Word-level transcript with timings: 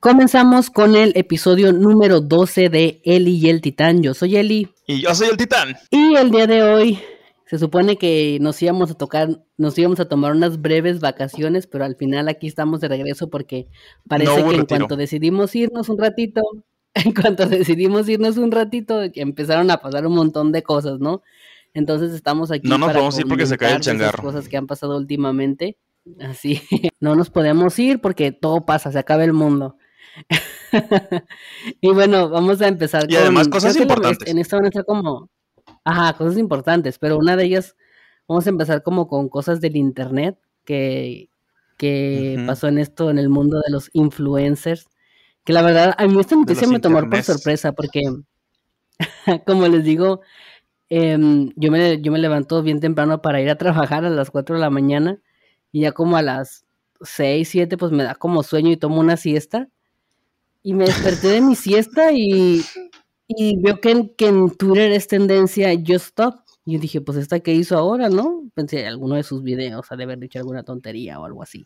Comenzamos 0.00 0.70
con 0.70 0.94
el 0.94 1.10
episodio 1.16 1.72
número 1.72 2.20
12 2.20 2.68
de 2.68 3.02
Eli 3.04 3.34
y 3.34 3.48
el 3.48 3.60
Titán. 3.60 4.00
Yo 4.00 4.14
soy 4.14 4.36
Eli. 4.36 4.68
Y 4.86 5.02
yo 5.02 5.12
soy 5.12 5.26
el 5.26 5.36
Titán. 5.36 5.74
Y 5.90 6.14
el 6.14 6.30
día 6.30 6.46
de 6.46 6.62
hoy 6.62 7.00
se 7.46 7.58
supone 7.58 7.98
que 7.98 8.38
nos 8.40 8.62
íbamos 8.62 8.92
a 8.92 8.94
tocar, 8.94 9.42
nos 9.56 9.76
íbamos 9.76 9.98
a 9.98 10.08
tomar 10.08 10.30
unas 10.30 10.62
breves 10.62 11.00
vacaciones, 11.00 11.66
pero 11.66 11.84
al 11.84 11.96
final 11.96 12.28
aquí 12.28 12.46
estamos 12.46 12.80
de 12.80 12.86
regreso 12.86 13.28
porque 13.28 13.66
parece 14.06 14.44
que 14.44 14.54
en 14.54 14.66
cuanto 14.66 14.94
decidimos 14.94 15.56
irnos 15.56 15.88
un 15.88 15.98
ratito, 15.98 16.42
en 16.94 17.12
cuanto 17.12 17.46
decidimos 17.46 18.08
irnos 18.08 18.36
un 18.36 18.52
ratito, 18.52 19.00
empezaron 19.14 19.68
a 19.72 19.78
pasar 19.78 20.06
un 20.06 20.14
montón 20.14 20.52
de 20.52 20.62
cosas, 20.62 21.00
¿no? 21.00 21.22
Entonces 21.74 22.12
estamos 22.12 22.52
aquí. 22.52 22.68
No 22.68 22.78
nos 22.78 22.92
podemos 22.92 23.18
ir 23.18 23.26
porque 23.26 23.46
se 23.46 23.58
cae 23.58 23.74
el 23.74 23.80
changarro. 23.80 24.22
Cosas 24.22 24.48
que 24.48 24.56
han 24.56 24.68
pasado 24.68 24.96
últimamente. 24.96 25.76
Así, 26.20 26.62
no 27.00 27.16
nos 27.16 27.30
podemos 27.30 27.76
ir 27.80 28.00
porque 28.00 28.30
todo 28.30 28.64
pasa, 28.64 28.92
se 28.92 28.98
acaba 29.00 29.24
el 29.24 29.32
mundo. 29.32 29.76
y 31.80 31.88
bueno, 31.92 32.28
vamos 32.28 32.60
a 32.60 32.68
empezar 32.68 33.10
y 33.10 33.16
además 33.16 33.48
cosas 33.48 33.76
importantes. 33.76 34.28
En 34.28 34.38
esta 34.38 34.56
van 34.56 34.66
a 34.66 34.68
estar 34.68 34.84
como, 34.84 35.30
ajá, 35.84 36.16
cosas 36.16 36.38
importantes, 36.38 36.98
pero 36.98 37.18
una 37.18 37.36
de 37.36 37.44
ellas, 37.44 37.76
vamos 38.26 38.46
a 38.46 38.50
empezar 38.50 38.82
como 38.82 39.08
con 39.08 39.28
cosas 39.28 39.60
del 39.60 39.76
internet 39.76 40.38
que, 40.64 41.30
que 41.76 42.42
pasó 42.46 42.68
en 42.68 42.78
esto, 42.78 43.10
en 43.10 43.18
el 43.18 43.28
mundo 43.28 43.60
de 43.64 43.72
los 43.72 43.90
influencers, 43.92 44.86
que 45.44 45.52
la 45.52 45.62
verdad, 45.62 45.94
a 45.96 46.06
mí 46.06 46.20
esta 46.20 46.36
noticia 46.36 46.68
me 46.68 46.80
tomó 46.80 47.08
por 47.08 47.22
sorpresa, 47.22 47.72
porque, 47.72 48.02
como 49.46 49.66
les 49.68 49.84
digo, 49.84 50.20
em, 50.90 51.52
yo, 51.56 51.70
me, 51.70 52.00
yo 52.02 52.12
me 52.12 52.18
levanto 52.18 52.62
bien 52.62 52.80
temprano 52.80 53.22
para 53.22 53.40
ir 53.40 53.48
a 53.50 53.56
trabajar 53.56 54.04
a 54.04 54.10
las 54.10 54.30
4 54.30 54.56
de 54.56 54.60
la 54.60 54.70
mañana, 54.70 55.20
y 55.72 55.82
ya 55.82 55.92
como 55.92 56.16
a 56.16 56.22
las 56.22 56.66
6, 57.00 57.48
7, 57.48 57.76
pues 57.78 57.92
me 57.92 58.04
da 58.04 58.14
como 58.14 58.42
sueño 58.42 58.70
y 58.70 58.76
tomo 58.76 59.00
una 59.00 59.16
siesta 59.16 59.68
y 60.62 60.74
me 60.74 60.84
desperté 60.84 61.28
de 61.28 61.40
mi 61.40 61.54
siesta 61.54 62.12
y, 62.12 62.62
y 63.26 63.60
veo 63.60 63.80
que 63.80 63.90
en, 63.90 64.14
que 64.16 64.26
en 64.26 64.50
Twitter 64.56 64.92
es 64.92 65.08
tendencia 65.08 65.70
Just 65.74 66.06
Stop. 66.06 66.34
Y 66.64 66.76
dije, 66.76 67.00
pues 67.00 67.16
esta 67.16 67.40
que 67.40 67.54
hizo 67.54 67.78
ahora, 67.78 68.10
¿no? 68.10 68.42
Pensé, 68.54 68.86
alguno 68.86 69.14
de 69.14 69.22
sus 69.22 69.42
videos 69.42 69.90
ha 69.90 69.96
de 69.96 70.04
haber 70.04 70.18
dicho 70.18 70.38
alguna 70.38 70.64
tontería 70.64 71.18
o 71.18 71.24
algo 71.24 71.42
así. 71.42 71.64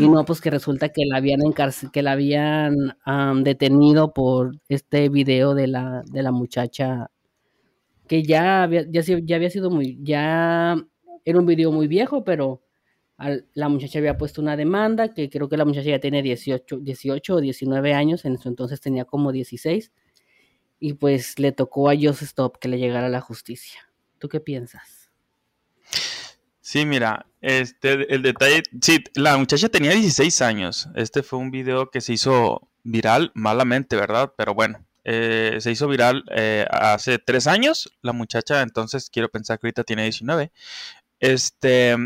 Y 0.00 0.08
no, 0.08 0.24
pues 0.24 0.40
que 0.40 0.50
resulta 0.50 0.88
que 0.88 1.02
la 1.04 1.18
habían 1.18 1.40
que 1.92 2.02
la 2.02 2.12
habían 2.12 2.94
detenido 3.44 4.14
por 4.14 4.52
este 4.68 5.10
video 5.10 5.54
de 5.54 5.66
la, 5.66 6.02
de 6.10 6.22
la 6.22 6.32
muchacha 6.32 7.10
que 8.08 8.22
ya 8.22 8.62
había, 8.62 8.86
ya, 8.90 9.02
ya 9.02 9.36
había 9.36 9.50
sido 9.50 9.70
muy, 9.70 9.98
ya 10.02 10.76
era 11.24 11.38
un 11.38 11.46
video 11.46 11.70
muy 11.72 11.86
viejo, 11.86 12.24
pero 12.24 12.62
la 13.54 13.68
muchacha 13.68 13.98
había 13.98 14.16
puesto 14.16 14.40
una 14.40 14.56
demanda, 14.56 15.12
que 15.14 15.30
creo 15.30 15.48
que 15.48 15.56
la 15.56 15.64
muchacha 15.64 15.90
ya 15.90 16.00
tiene 16.00 16.22
18, 16.22 16.78
18 16.78 17.34
o 17.34 17.40
19 17.40 17.94
años, 17.94 18.24
en 18.24 18.38
su 18.38 18.48
entonces 18.48 18.80
tenía 18.80 19.04
como 19.04 19.32
16, 19.32 19.92
y 20.80 20.94
pues 20.94 21.38
le 21.38 21.52
tocó 21.52 21.88
a 21.88 21.94
Joseph 21.94 22.22
Stop 22.22 22.58
que 22.58 22.68
le 22.68 22.78
llegara 22.78 23.08
la 23.08 23.20
justicia. 23.20 23.88
¿Tú 24.18 24.28
qué 24.28 24.40
piensas? 24.40 25.10
Sí, 26.60 26.86
mira, 26.86 27.26
este, 27.40 28.14
el 28.14 28.22
detalle, 28.22 28.62
sí, 28.80 29.02
la 29.14 29.36
muchacha 29.36 29.68
tenía 29.68 29.92
16 29.92 30.42
años. 30.42 30.88
Este 30.94 31.22
fue 31.22 31.38
un 31.38 31.50
video 31.50 31.90
que 31.90 32.00
se 32.00 32.14
hizo 32.14 32.68
viral 32.82 33.30
malamente, 33.34 33.96
¿verdad? 33.96 34.32
Pero 34.36 34.54
bueno, 34.54 34.86
eh, 35.04 35.56
se 35.60 35.70
hizo 35.70 35.88
viral 35.88 36.24
eh, 36.30 36.66
hace 36.70 37.18
tres 37.18 37.46
años. 37.46 37.92
La 38.00 38.12
muchacha, 38.12 38.62
entonces 38.62 39.10
quiero 39.10 39.28
pensar 39.28 39.58
que 39.58 39.66
ahorita 39.66 39.84
tiene 39.84 40.04
19. 40.04 40.52
Este, 41.20 41.96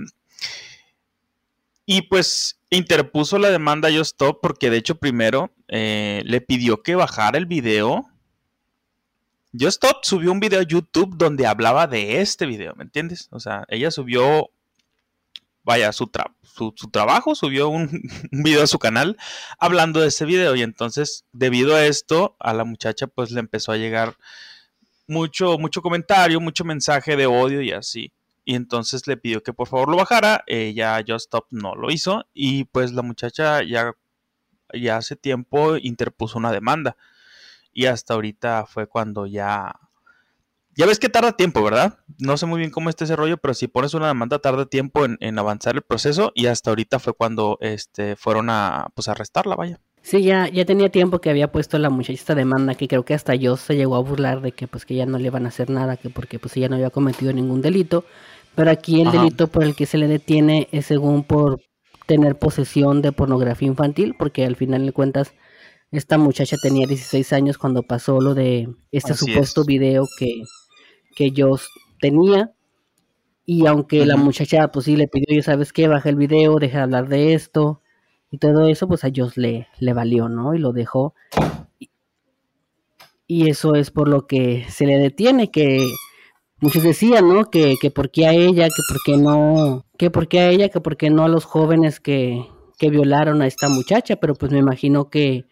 y 1.87 2.03
pues 2.03 2.59
interpuso 2.69 3.39
la 3.39 3.49
demanda 3.49 3.89
Yo 3.91 4.03
Stop 4.03 4.41
porque 4.43 4.71
de 4.71 4.79
hecho 4.79 4.97
primero 4.97 5.55
eh, 5.69 6.23
le 6.27 6.41
pidió 6.41 6.83
que 6.83 6.97
bajara 6.97 7.39
el 7.39 7.47
video. 7.47 8.11
Yo 9.53 9.69
Stop 9.69 9.99
subió 10.03 10.33
un 10.33 10.41
video 10.41 10.61
a 10.61 10.65
YouTube 10.65 11.17
donde 11.17 11.47
hablaba 11.47 11.87
de 11.87 12.21
este 12.21 12.45
video, 12.45 12.75
¿me 12.75 12.83
entiendes? 12.83 13.29
O 13.31 13.39
sea, 13.39 13.65
ella 13.69 13.93
subió, 13.93 14.51
vaya, 15.63 15.93
su, 15.93 16.11
su, 16.43 16.91
trabajo, 16.91 17.37
subió 17.37 17.69
un, 17.69 18.03
un, 18.33 18.43
video 18.43 18.65
a 18.65 18.67
su 18.67 18.81
canal 18.81 19.17
hablando 19.59 20.01
de 20.01 20.09
ese 20.09 20.25
video 20.25 20.57
y 20.57 20.63
entonces 20.63 21.25
debido 21.33 21.77
a 21.77 21.87
esto 21.87 22.37
a 22.41 22.53
la 22.53 22.65
muchacha 22.65 23.07
pues 23.07 23.31
le 23.31 23.39
empezó 23.41 23.71
a 23.71 23.77
llegar 23.77 24.17
mucho, 25.07 25.57
mucho 25.57 25.83
comentario, 25.83 26.41
mucho 26.41 26.65
mensaje 26.65 27.17
de 27.17 27.27
odio 27.27 27.63
y 27.63 27.71
así 27.71 28.13
y 28.47 28.55
entonces 28.55 29.07
le 29.09 29.19
pidió 29.19 29.43
que 29.43 29.53
por 29.53 29.67
favor 29.67 29.91
lo 29.91 29.97
bajara, 29.97 30.45
ella 30.47 31.05
Just 31.07 31.27
Stop 31.27 31.49
no 31.51 31.75
lo 31.75 31.91
hizo 31.91 32.25
y 32.33 32.65
pues 32.65 32.93
la 32.93 33.03
muchacha 33.03 33.63
ya, 33.65 33.93
ya 34.73 34.97
hace 34.97 35.17
tiempo 35.17 35.77
interpuso 35.77 36.39
una 36.39 36.53
demanda 36.53 36.97
y 37.73 37.87
hasta 37.87 38.15
ahorita 38.15 38.65
fue 38.67 38.87
cuando 38.87 39.27
ya... 39.27 39.75
Ya 40.77 40.87
ves 40.87 40.99
que 40.99 41.09
tarda 41.09 41.33
tiempo, 41.33 41.65
¿verdad? 41.65 41.99
No 42.19 42.37
sé 42.37 42.47
muy 42.47 42.59
bien 42.59 42.71
cómo 42.71 42.91
está 42.91 43.05
ese 43.05 43.17
rollo, 43.17 43.39
pero 43.39 43.55
si 43.55 43.67
pones 43.67 43.95
una 43.95 44.09
demanda 44.09 44.39
tarda 44.39 44.67
tiempo 44.67 45.07
en, 45.07 45.39
avanzar 45.39 45.75
el 45.75 45.83
proceso 45.83 46.33
y 46.35 46.47
hasta 46.47 46.71
ahorita 46.71 46.99
fue 46.99 47.15
cuando 47.15 47.57
este, 47.63 48.15
fueron 48.15 48.51
a 48.51 48.89
pues, 48.95 49.09
arrestarla, 49.09 49.57
vaya. 49.57 49.81
Sí, 50.03 50.23
ya, 50.23 50.49
ya 50.49 50.65
tenía 50.65 50.89
tiempo 50.89 51.21
que 51.21 51.31
había 51.31 51.51
puesto 51.51 51.79
la 51.79 51.91
muchacha 51.91 52.13
esta 52.13 52.35
demanda, 52.37 52.77
que 52.77 52.87
creo 52.87 53.05
que 53.05 53.13
hasta 53.13 53.35
yo 53.35 53.57
se 53.57 53.75
llegó 53.75 53.97
a 53.97 54.01
burlar 54.01 54.41
de 54.41 54.53
que 54.53 54.69
pues 54.69 54.85
que 54.85 54.95
ya 54.95 55.05
no 55.05 55.19
le 55.19 55.27
iban 55.27 55.47
a 55.47 55.49
hacer 55.49 55.69
nada, 55.69 55.97
que 55.97 56.11
porque 56.11 56.39
pues 56.39 56.57
ella 56.57 56.69
no 56.69 56.77
había 56.77 56.91
cometido 56.91 57.33
ningún 57.33 57.61
delito. 57.61 58.05
Pero 58.57 58.71
aquí 58.71 59.03
el 59.03 59.13
delito 59.13 59.49
por 59.49 59.63
el 59.63 59.77
que 59.77 59.87
se 59.87 59.99
le 59.99 60.09
detiene 60.09 60.69
es 60.73 60.87
según 60.87 61.23
por 61.23 61.61
tener 62.07 62.39
posesión 62.39 63.03
de 63.03 63.13
pornografía 63.13 63.69
infantil, 63.69 64.15
porque 64.19 64.47
al 64.47 64.57
final 64.57 64.87
de 64.87 64.93
cuentas 64.93 65.35
esta 65.93 66.19
muchacha 66.19 66.57
tenía 66.61 66.87
16 66.87 67.33
años 67.35 67.59
cuando 67.59 67.83
pasó 67.83 68.21
lo 68.21 68.35
de 68.35 68.69
este 68.91 69.15
supuesto 69.15 69.65
video 69.65 70.07
que, 70.19 70.43
que 71.15 71.31
yo 71.31 71.57
tenía. 72.01 72.53
Y 73.45 73.67
aunque 73.67 74.05
la 74.07 74.17
muchacha 74.17 74.69
pues 74.73 74.87
sí 74.87 74.97
le 74.97 75.07
pidió, 75.07 75.43
sabes 75.43 75.73
qué, 75.73 75.87
baja 75.87 76.09
el 76.09 76.17
video, 76.17 76.57
deja 76.57 76.79
de 76.79 76.85
hablar 76.85 77.09
de 77.09 77.35
esto 77.35 77.83
y 78.31 78.39
todo 78.39 78.67
eso, 78.69 78.89
pues 78.89 79.05
a 79.05 79.11
Joss 79.15 79.37
le, 79.37 79.69
le 79.79 79.93
valió, 79.93 80.29
¿no? 80.29 80.55
Y 80.55 80.59
lo 80.59 80.73
dejó. 80.73 81.15
Y 83.29 83.51
eso 83.51 83.75
es 83.75 83.91
por 83.91 84.09
lo 84.09 84.27
que 84.27 84.65
se 84.69 84.87
le 84.87 84.99
detiene, 84.99 85.51
que 85.51 85.87
muchos 86.61 86.83
decían, 86.83 87.29
¿no? 87.29 87.51
Que, 87.51 87.77
que 87.81 87.91
por 87.91 88.11
qué 88.11 88.27
a 88.27 88.33
ella, 88.33 88.69
que 88.69 88.83
por 88.89 88.99
qué 89.05 89.17
no, 89.17 89.85
que 89.99 90.11
por 90.11 90.29
qué 90.29 90.41
a 90.41 90.51
ella, 90.51 90.69
que 90.69 90.81
por 90.81 90.97
qué 90.97 91.11
no 91.11 91.25
a 91.25 91.29
los 91.29 91.45
jóvenes 91.45 92.01
que, 92.01 92.47
que 92.79 92.91
violaron 92.91 93.43
a 93.43 93.47
esta 93.47 93.69
muchacha, 93.69 94.17
pero 94.17 94.35
pues 94.35 94.53
me 94.53 94.59
imagino 94.59 95.11
que 95.11 95.45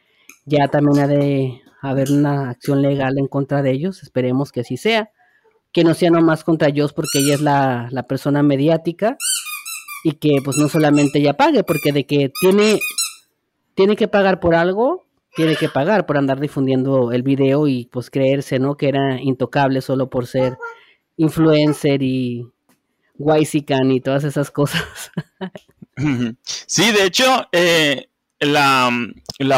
ya 0.45 0.69
también 0.69 0.99
ha 1.05 1.07
de 1.07 1.61
haber 1.81 2.11
una 2.11 2.51
acción 2.51 2.83
legal 2.83 3.19
en 3.19 3.27
contra 3.27 3.63
de 3.63 3.73
ellos, 3.73 4.03
esperemos 4.03 4.53
que 4.53 4.61
así 4.61 4.77
sea, 4.77 5.11
que 5.73 5.85
no 5.85 5.95
sea 5.95 6.11
nomás 6.11 6.45
contra 6.45 6.69
ellos 6.69 6.93
porque 6.93 7.19
ella 7.19 7.35
es 7.35 7.41
la, 7.41 7.89
la 7.91 8.05
persona 8.05 8.43
mediática 8.43 9.17
y 10.05 10.13
que 10.13 10.39
pues 10.45 10.57
no 10.57 10.69
solamente 10.69 11.19
ella 11.19 11.35
pague, 11.35 11.65
porque 11.65 11.93
de 11.93 12.07
que 12.07 12.31
tiene, 12.41 12.79
tiene 13.75 13.97
que 13.97 14.09
pagar 14.09 14.41
por 14.41 14.55
algo, 14.55 15.05
tiene 15.35 15.57
que 15.57 15.69
pagar 15.69 16.07
por 16.07 16.17
andar 16.17 16.41
difundiendo 16.41 17.13
el 17.13 17.23
video 17.23 17.67
y 17.67 17.87
pues 17.87 18.09
creerse, 18.11 18.59
¿no? 18.59 18.77
Que 18.77 18.89
era 18.89 19.21
intocable 19.21 19.81
solo 19.81 20.09
por 20.09 20.27
ser 20.27 20.57
influencer 21.17 22.03
y 22.03 22.47
Waisican 23.19 23.91
y 23.91 24.01
todas 24.01 24.25
esas 24.25 24.51
cosas. 24.51 25.13
Sí, 26.43 26.91
de 26.91 27.05
hecho, 27.05 27.47
eh, 27.53 28.09
la, 28.41 28.91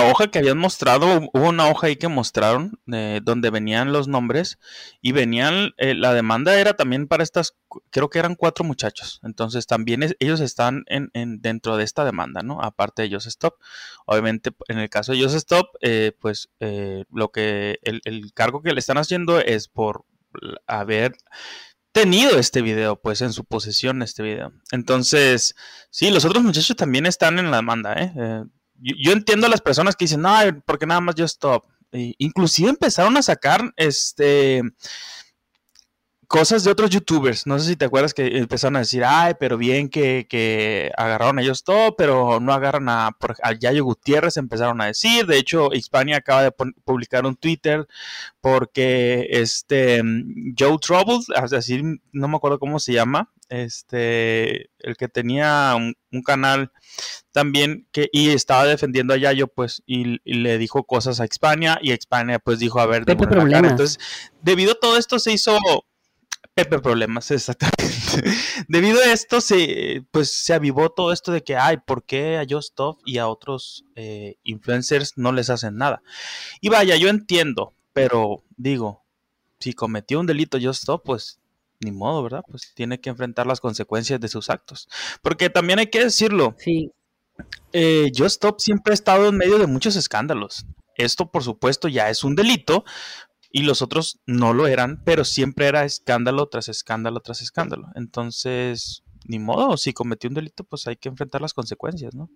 hoja 0.04 0.26
que 0.30 0.38
habían 0.38 0.58
mostrado, 0.58 1.30
hubo 1.32 1.48
una 1.48 1.70
hoja 1.70 1.86
ahí 1.86 1.96
que 1.96 2.08
mostraron 2.08 2.78
eh, 2.92 3.20
donde 3.24 3.48
venían 3.48 3.90
los 3.90 4.06
nombres 4.06 4.58
y 5.00 5.12
venían, 5.12 5.72
eh, 5.78 5.94
la 5.94 6.12
demanda 6.12 6.60
era 6.60 6.74
también 6.74 7.08
para 7.08 7.22
estas, 7.22 7.56
creo 7.88 8.10
que 8.10 8.18
eran 8.18 8.34
cuatro 8.34 8.66
muchachos, 8.66 9.18
entonces 9.24 9.66
también 9.66 10.14
ellos 10.18 10.40
están 10.40 10.84
en, 10.88 11.10
dentro 11.40 11.78
de 11.78 11.84
esta 11.84 12.04
demanda, 12.04 12.42
¿no? 12.42 12.60
Aparte 12.60 13.00
de 13.00 13.08
ellos 13.08 13.26
Stop. 13.26 13.54
Obviamente, 14.04 14.50
en 14.68 14.78
el 14.78 14.90
caso 14.90 15.12
de 15.12 15.18
ellos 15.18 15.32
Stop, 15.32 15.68
pues 16.20 16.50
lo 16.60 17.30
que, 17.32 17.78
el 17.82 18.32
cargo 18.34 18.60
que 18.60 18.74
le 18.74 18.80
están 18.80 18.98
haciendo 18.98 19.40
es 19.40 19.68
por 19.68 20.04
haber 20.66 21.16
tenido 21.92 22.38
este 22.38 22.62
video, 22.62 23.00
pues 23.00 23.22
en 23.22 23.32
su 23.32 23.44
posesión 23.44 24.02
este 24.02 24.22
video. 24.22 24.52
Entonces, 24.70 25.54
sí, 25.90 26.10
los 26.10 26.24
otros 26.24 26.44
muchachos 26.44 26.76
también 26.76 27.06
están 27.06 27.38
en 27.38 27.50
la 27.50 27.56
demanda, 27.58 27.94
¿eh? 27.94 28.12
eh 28.16 28.44
yo, 28.78 29.12
entiendo 29.12 29.46
a 29.46 29.50
las 29.50 29.62
personas 29.62 29.96
que 29.96 30.04
dicen, 30.04 30.20
no, 30.20 30.34
porque 30.66 30.86
nada 30.86 31.00
más 31.00 31.14
yo 31.14 31.24
stop. 31.24 31.64
inclusive 31.92 32.68
empezaron 32.68 33.16
a 33.16 33.22
sacar, 33.22 33.72
este, 33.76 34.62
cosas 36.26 36.64
de 36.64 36.70
otros 36.70 36.90
youtubers. 36.90 37.46
No 37.46 37.58
sé 37.58 37.68
si 37.68 37.76
te 37.76 37.84
acuerdas 37.84 38.14
que 38.14 38.38
empezaron 38.38 38.76
a 38.76 38.80
decir, 38.80 39.04
ay, 39.04 39.34
pero 39.38 39.56
bien 39.56 39.88
que, 39.88 40.90
agarraron 40.96 41.38
a 41.38 41.42
ellos 41.42 41.64
todo, 41.64 41.96
pero 41.96 42.40
no 42.40 42.52
agarran 42.52 42.88
a, 42.88 43.16
a 43.42 43.52
Yayo 43.52 43.84
Gutiérrez, 43.84 44.36
empezaron 44.36 44.80
a 44.80 44.86
decir. 44.86 45.26
De 45.26 45.38
hecho, 45.38 45.72
Hispania 45.72 46.18
acaba 46.18 46.42
de 46.42 46.52
publicar 46.52 47.26
un 47.26 47.36
Twitter 47.36 47.86
porque 48.40 49.26
este 49.30 50.02
Joe 50.58 50.78
Trouble, 50.78 51.18
decir, 51.50 51.82
no 52.12 52.28
me 52.28 52.36
acuerdo 52.36 52.58
cómo 52.58 52.78
se 52.78 52.92
llama, 52.92 53.32
este, 53.48 54.70
el 54.78 54.96
que 54.96 55.08
tenía 55.08 55.74
un, 55.76 55.94
canal 56.22 56.72
también 57.30 57.86
que 57.92 58.08
y 58.10 58.30
estaba 58.30 58.64
defendiendo 58.64 59.12
a 59.12 59.18
Yayo, 59.18 59.48
pues, 59.48 59.82
y, 59.86 60.18
le 60.24 60.58
dijo 60.58 60.84
cosas 60.84 61.20
a 61.20 61.26
Hispania 61.26 61.78
y 61.82 61.92
Hispania 61.92 62.38
pues 62.38 62.58
dijo, 62.58 62.80
a 62.80 62.86
ver, 62.86 63.04
de 63.04 63.12
Entonces, 63.12 63.98
debido 64.40 64.72
a 64.72 64.80
todo 64.80 64.96
esto 64.96 65.18
se 65.18 65.32
hizo 65.32 65.58
Pepe 66.56 66.78
Problemas, 66.78 67.30
exactamente. 67.32 67.84
Debido 68.66 68.98
a 69.00 69.12
esto, 69.12 69.42
se, 69.42 70.06
pues 70.10 70.32
se 70.32 70.54
avivó 70.54 70.88
todo 70.88 71.12
esto 71.12 71.30
de 71.30 71.44
que, 71.44 71.54
ay, 71.54 71.76
¿por 71.76 72.02
qué 72.04 72.38
a 72.38 72.46
Justov 72.48 72.96
y 73.04 73.18
a 73.18 73.28
otros 73.28 73.84
eh, 73.94 74.36
influencers 74.42 75.12
no 75.16 75.32
les 75.32 75.50
hacen 75.50 75.76
nada? 75.76 76.02
Y 76.62 76.70
vaya, 76.70 76.96
yo 76.96 77.08
entiendo, 77.08 77.74
pero 77.92 78.42
digo, 78.56 79.04
si 79.60 79.74
cometió 79.74 80.18
un 80.18 80.26
delito 80.26 80.58
Justov, 80.58 81.02
pues 81.02 81.40
ni 81.80 81.92
modo, 81.92 82.22
¿verdad? 82.22 82.42
Pues 82.48 82.72
tiene 82.74 83.00
que 83.02 83.10
enfrentar 83.10 83.46
las 83.46 83.60
consecuencias 83.60 84.18
de 84.18 84.28
sus 84.28 84.48
actos. 84.48 84.88
Porque 85.20 85.50
también 85.50 85.78
hay 85.78 85.88
que 85.88 86.04
decirlo. 86.04 86.56
Sí. 86.58 86.90
Eh, 87.74 88.10
siempre 88.56 88.92
ha 88.92 88.94
estado 88.94 89.28
en 89.28 89.36
medio 89.36 89.58
de 89.58 89.66
muchos 89.66 89.94
escándalos. 89.96 90.64
Esto, 90.96 91.30
por 91.30 91.44
supuesto, 91.44 91.88
ya 91.88 92.08
es 92.08 92.24
un 92.24 92.34
delito, 92.34 92.84
y 93.56 93.62
los 93.62 93.80
otros 93.80 94.20
no 94.26 94.52
lo 94.52 94.66
eran, 94.66 95.00
pero 95.02 95.24
siempre 95.24 95.66
era 95.66 95.84
escándalo 95.84 96.46
tras 96.46 96.68
escándalo 96.68 97.20
tras 97.20 97.40
escándalo. 97.40 97.88
Entonces, 97.94 99.02
ni 99.26 99.38
modo, 99.38 99.78
si 99.78 99.94
cometió 99.94 100.28
un 100.28 100.34
delito, 100.34 100.62
pues 100.62 100.86
hay 100.86 100.96
que 100.96 101.08
enfrentar 101.08 101.40
las 101.40 101.54
consecuencias, 101.54 102.14
¿no? 102.14 102.28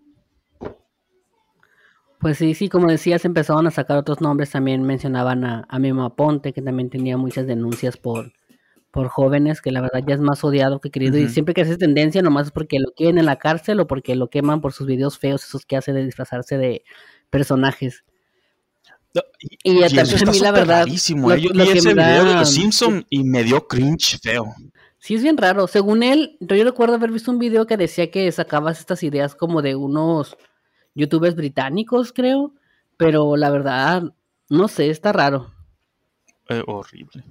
Pues 2.21 2.39
sí, 2.39 2.55
sí, 2.55 2.71
como 2.71 2.89
decías, 2.89 3.27
empezaban 3.27 3.67
a 3.67 3.71
sacar 3.71 3.99
otros 3.99 4.23
nombres, 4.23 4.51
también 4.51 4.83
mencionaban 4.83 5.45
a, 5.45 5.67
a 5.69 5.79
Memo 5.79 6.17
Ponte, 6.17 6.55
que 6.55 6.63
también 6.63 6.89
tenía 6.89 7.19
muchas 7.19 7.47
denuncias 7.47 7.99
por, 7.99 8.33
por 8.91 9.09
jóvenes, 9.09 9.61
que 9.61 9.73
la 9.73 9.83
verdad 9.83 10.03
ya 10.07 10.15
es 10.15 10.23
más 10.23 10.43
odiado 10.43 10.81
que 10.81 10.91
querido, 10.91 11.19
y 11.19 11.29
siempre 11.29 11.53
que 11.53 11.61
hace 11.61 11.77
tendencia, 11.77 12.23
nomás 12.23 12.47
es 12.47 12.53
porque 12.53 12.79
lo 12.79 12.93
quieren 12.93 13.19
en 13.19 13.27
la 13.27 13.37
cárcel 13.37 13.79
o 13.81 13.87
porque 13.87 14.17
lo 14.17 14.31
queman 14.31 14.63
por 14.63 14.73
sus 14.73 14.87
videos 14.87 15.19
feos, 15.19 15.45
esos 15.45 15.67
que 15.67 15.77
hace 15.77 15.93
de 15.93 16.03
disfrazarse 16.03 16.57
de 16.57 16.83
personajes 17.29 18.05
y, 19.39 19.73
y 19.73 19.81
también 19.95 20.29
a 20.29 20.31
mí 20.31 20.39
la 20.41 20.53
verdad. 20.53 20.87
Lo, 20.87 21.33
¿eh? 21.33 21.41
Yo 21.41 21.51
vi 21.53 21.63
ese 21.63 21.95
video 21.95 22.25
de 22.25 22.35
los 22.35 22.51
Simpson 22.51 23.07
y 23.11 23.25
me 23.25 23.43
dio 23.45 23.67
cringe 23.67 24.19
feo. 24.23 24.55
Sí, 24.99 25.15
es 25.15 25.23
bien 25.23 25.37
raro. 25.37 25.67
Según 25.67 26.03
él, 26.03 26.37
yo 26.41 26.63
recuerdo 26.63 26.95
haber 26.95 27.11
visto 27.11 27.31
un 27.31 27.39
video 27.39 27.67
que 27.67 27.77
decía 27.77 28.11
que 28.11 28.31
sacabas 28.31 28.81
estas 28.81 29.03
ideas 29.03 29.35
como 29.35 29.63
de 29.63 29.75
unos 29.75 30.37
youtubers 30.95 31.35
británicos, 31.35 32.13
creo. 32.13 32.53
Pero 32.97 33.37
la 33.37 33.51
verdad, 33.51 34.03
no 34.51 34.69
sé, 34.69 34.91
está 34.91 35.13
raro. 35.13 35.51
Eh, 36.51 36.63
horrible. 36.67 37.25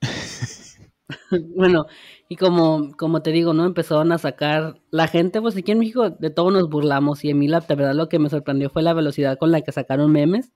bueno, 1.56 1.86
y 2.28 2.36
como, 2.36 2.96
como 2.96 3.22
te 3.22 3.32
digo, 3.32 3.52
¿no? 3.52 3.64
Empezaron 3.64 4.12
a 4.12 4.18
sacar 4.18 4.80
la 4.90 5.08
gente, 5.08 5.40
pues 5.40 5.56
aquí 5.56 5.72
en 5.72 5.80
México 5.80 6.10
de 6.10 6.30
todo 6.30 6.52
nos 6.52 6.68
burlamos. 6.68 7.24
Y 7.24 7.32
a 7.32 7.34
mí 7.34 7.48
la 7.48 7.60
verdad 7.60 7.94
lo 7.94 8.08
que 8.08 8.20
me 8.20 8.30
sorprendió 8.30 8.70
fue 8.70 8.82
la 8.82 8.94
velocidad 8.94 9.36
con 9.36 9.50
la 9.50 9.62
que 9.62 9.72
sacaron 9.72 10.12
memes 10.12 10.52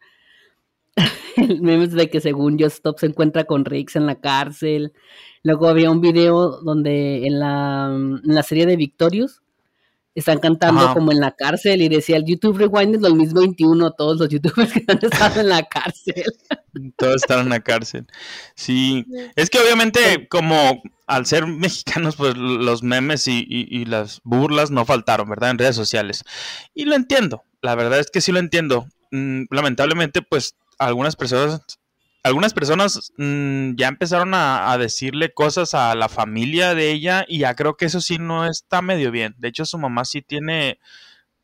el 1.36 1.62
meme 1.62 1.88
de 1.88 2.10
que 2.10 2.20
según 2.20 2.58
Just 2.58 2.76
Stop 2.76 2.98
se 2.98 3.06
encuentra 3.06 3.44
con 3.44 3.64
Riggs 3.64 3.96
en 3.96 4.06
la 4.06 4.20
cárcel. 4.20 4.92
Luego 5.42 5.68
había 5.68 5.90
un 5.90 6.00
video 6.00 6.60
donde 6.62 7.26
en 7.26 7.38
la, 7.38 7.88
en 7.90 8.34
la 8.34 8.42
serie 8.42 8.66
de 8.66 8.76
Victorious 8.76 9.40
están 10.14 10.38
cantando 10.38 10.92
como 10.92 11.12
en 11.12 11.20
la 11.20 11.32
cárcel 11.32 11.82
y 11.82 11.88
decía 11.88 12.16
el 12.16 12.24
YouTube 12.24 12.58
Rewind 12.58 12.96
es 12.96 13.00
2021, 13.00 13.92
todos 13.92 14.18
los 14.18 14.28
youtubers 14.28 14.72
que 14.72 14.84
han 14.86 14.98
estado 15.02 15.40
en 15.40 15.48
la 15.48 15.62
cárcel. 15.64 16.24
Todos 16.96 17.16
están 17.16 17.40
en 17.40 17.48
la 17.48 17.60
cárcel. 17.60 18.06
Sí, 18.54 19.04
es 19.34 19.50
que 19.50 19.58
obviamente 19.58 20.28
como 20.28 20.80
al 21.08 21.26
ser 21.26 21.46
mexicanos, 21.46 22.14
pues 22.14 22.36
los 22.36 22.84
memes 22.84 23.26
y, 23.26 23.44
y, 23.48 23.84
las 23.86 24.20
burlas 24.22 24.70
no 24.70 24.84
faltaron, 24.84 25.28
¿verdad? 25.28 25.50
En 25.50 25.58
redes 25.58 25.74
sociales. 25.74 26.22
Y 26.72 26.84
lo 26.84 26.94
entiendo, 26.94 27.42
la 27.60 27.74
verdad 27.74 27.98
es 27.98 28.10
que 28.10 28.20
sí 28.20 28.30
lo 28.30 28.38
entiendo. 28.38 28.86
Mm, 29.10 29.46
lamentablemente, 29.50 30.22
pues 30.22 30.54
algunas 30.80 31.14
personas, 31.14 31.62
algunas 32.22 32.54
personas 32.54 33.12
mm, 33.18 33.76
ya 33.76 33.88
empezaron 33.88 34.32
a, 34.34 34.76
decirle 34.78 35.32
cosas 35.32 35.74
a 35.74 35.94
la 35.94 36.08
familia 36.08 36.74
de 36.74 36.90
ella 36.90 37.24
y 37.28 37.40
ya 37.40 37.54
creo 37.54 37.76
que 37.76 37.84
eso 37.84 38.00
sí 38.00 38.18
no 38.18 38.46
está 38.46 38.82
medio 38.82 39.10
bien. 39.10 39.34
De 39.38 39.48
hecho, 39.48 39.64
su 39.66 39.78
mamá 39.78 40.04
sí 40.04 40.22
tiene, 40.22 40.80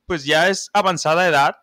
pues 0.06 0.24
ya 0.24 0.48
es 0.48 0.70
avanzada 0.72 1.28
edad. 1.28 1.56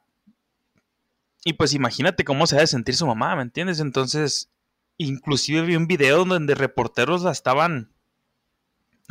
Y 1.45 1.53
pues 1.53 1.73
imagínate 1.73 2.23
cómo 2.23 2.47
se 2.47 2.55
ha 2.57 2.61
de 2.61 2.67
sentir 2.67 2.95
su 2.95 3.05
mamá, 3.05 3.35
¿me 3.35 3.41
entiendes? 3.41 3.79
Entonces, 3.79 4.49
inclusive 4.97 5.63
vi 5.63 5.75
un 5.75 5.87
video 5.87 6.23
donde 6.23 6.55
reporteros 6.55 7.23
la 7.23 7.31
estaban, 7.31 7.91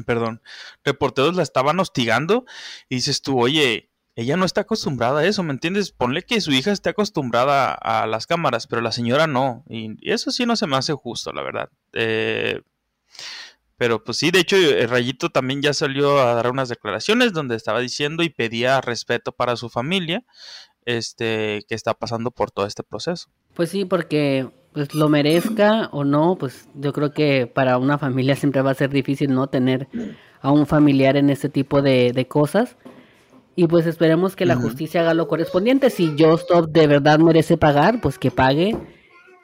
perdón, 0.07 0.41
reporteros 0.85 1.35
la 1.37 1.43
estaban 1.43 1.79
hostigando 1.79 2.47
y 2.89 2.97
dices 2.97 3.21
tú, 3.21 3.39
oye, 3.39 3.92
ella 4.15 4.37
no 4.37 4.45
está 4.45 4.63
acostumbrada 4.63 5.21
a 5.21 5.27
eso, 5.27 5.43
¿me 5.43 5.53
entiendes? 5.53 5.93
Ponle 5.93 6.23
que 6.23 6.41
su 6.41 6.53
hija 6.53 6.71
esté 6.71 6.91
acostumbrada 6.91 7.73
a, 7.73 8.07
las 8.07 8.27
cámaras, 8.27 8.67
pero 8.67 8.83
la 8.83 8.93
señora 8.93 9.27
no. 9.27 9.65
Y, 9.69 9.97
eso 10.11 10.31
sí 10.31 10.45
no 10.45 10.57
se 10.57 10.67
me 10.67 10.77
hace 10.77 10.93
justo, 10.93 11.33
la 11.33 11.43
verdad. 11.43 11.71
Eh, 11.95 12.61
pero 13.77 14.05
pues 14.05 14.19
sí, 14.19 14.31
de 14.31 14.41
hecho, 14.41 14.57
el 14.57 14.89
Rayito 14.89 15.31
también 15.31 15.63
ya 15.63 15.73
salió 15.73 16.21
a 16.21 16.35
dar 16.35 16.51
unas 16.51 16.69
declaraciones 16.69 17.33
donde 17.33 17.57
estaba 17.57 17.81
diciendo 17.81 18.23
y 18.23 18.29
pedía 18.29 18.81
respeto 18.81 19.33
para 19.33 19.57
su 19.57 19.71
familia, 19.71 20.25
este, 20.85 21.65
que 21.67 21.75
está 21.75 21.95
pasando 21.95 22.31
por 22.31 22.51
todo 22.51 22.67
este 22.67 22.83
proceso. 22.83 23.31
Pues 23.55 23.71
sí, 23.71 23.85
porque 23.85 24.49
pues 24.73 24.95
lo 24.95 25.09
merezca 25.09 25.89
o 25.93 26.05
no, 26.05 26.37
pues 26.39 26.69
yo 26.75 26.93
creo 26.93 27.13
que 27.13 27.47
para 27.47 27.79
una 27.79 27.99
familia 27.99 28.37
siempre 28.37 28.63
va 28.63 28.71
a 28.71 28.75
ser 28.75 28.91
difícil 28.91 29.35
no 29.35 29.49
tener 29.49 29.89
a 30.41 30.51
un 30.51 30.67
familiar 30.67 31.17
en 31.17 31.31
este 31.31 31.49
tipo 31.49 31.83
de, 31.83 32.13
de 32.13 32.29
cosas. 32.29 32.77
Y 33.55 33.67
pues 33.67 33.87
esperemos 33.87 34.35
que 34.35 34.47
la 34.47 34.57
justicia 34.57 35.03
haga 35.03 35.15
lo 35.15 35.29
correspondiente. 35.29 35.91
Si 35.91 36.15
Justop 36.19 36.71
de 36.71 36.87
verdad 36.87 37.19
merece 37.19 37.59
pagar, 37.59 38.01
pues 38.01 38.19
que 38.19 38.31
pague. 38.31 38.77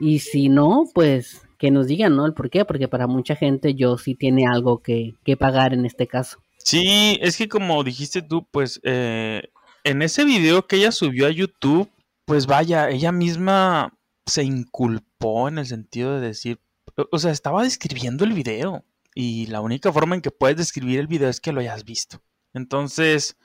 Y 0.00 0.20
si 0.20 0.48
no, 0.48 0.84
pues 0.94 1.42
que 1.58 1.70
nos 1.70 1.88
digan, 1.88 2.16
¿no? 2.16 2.24
El 2.24 2.32
por 2.32 2.48
qué. 2.48 2.64
Porque 2.64 2.88
para 2.88 3.06
mucha 3.06 3.36
gente 3.36 3.74
yo 3.74 3.98
sí 3.98 4.14
tiene 4.14 4.46
algo 4.46 4.82
que, 4.82 5.14
pagar 5.38 5.74
en 5.74 5.84
este 5.84 6.06
caso. 6.06 6.38
Sí, 6.56 7.18
es 7.20 7.36
que 7.36 7.48
como 7.48 7.84
dijiste 7.84 8.22
tú, 8.22 8.46
pues 8.50 8.80
eh, 8.82 9.42
en 9.84 10.02
ese 10.02 10.24
video 10.24 10.66
que 10.66 10.76
ella 10.76 10.92
subió 10.92 11.26
a 11.26 11.30
YouTube, 11.30 11.90
pues 12.24 12.46
vaya, 12.46 12.88
ella 12.88 13.12
misma 13.12 13.98
se 14.26 14.42
inculpó 14.42 15.48
en 15.48 15.58
el 15.58 15.66
sentido 15.66 16.18
de 16.18 16.28
decir, 16.28 16.60
o 17.10 17.18
sea, 17.18 17.30
estaba 17.30 17.62
describiendo 17.62 18.24
el 18.24 18.32
video. 18.32 18.84
Y 19.14 19.46
la 19.46 19.60
única 19.60 19.92
forma 19.92 20.14
en 20.14 20.22
que 20.22 20.30
puedes 20.30 20.56
describir 20.56 21.00
el 21.00 21.08
video 21.08 21.28
es 21.28 21.40
que 21.40 21.52
lo 21.52 21.60
hayas 21.60 21.84
visto. 21.84 22.22
Entonces, 22.54 23.36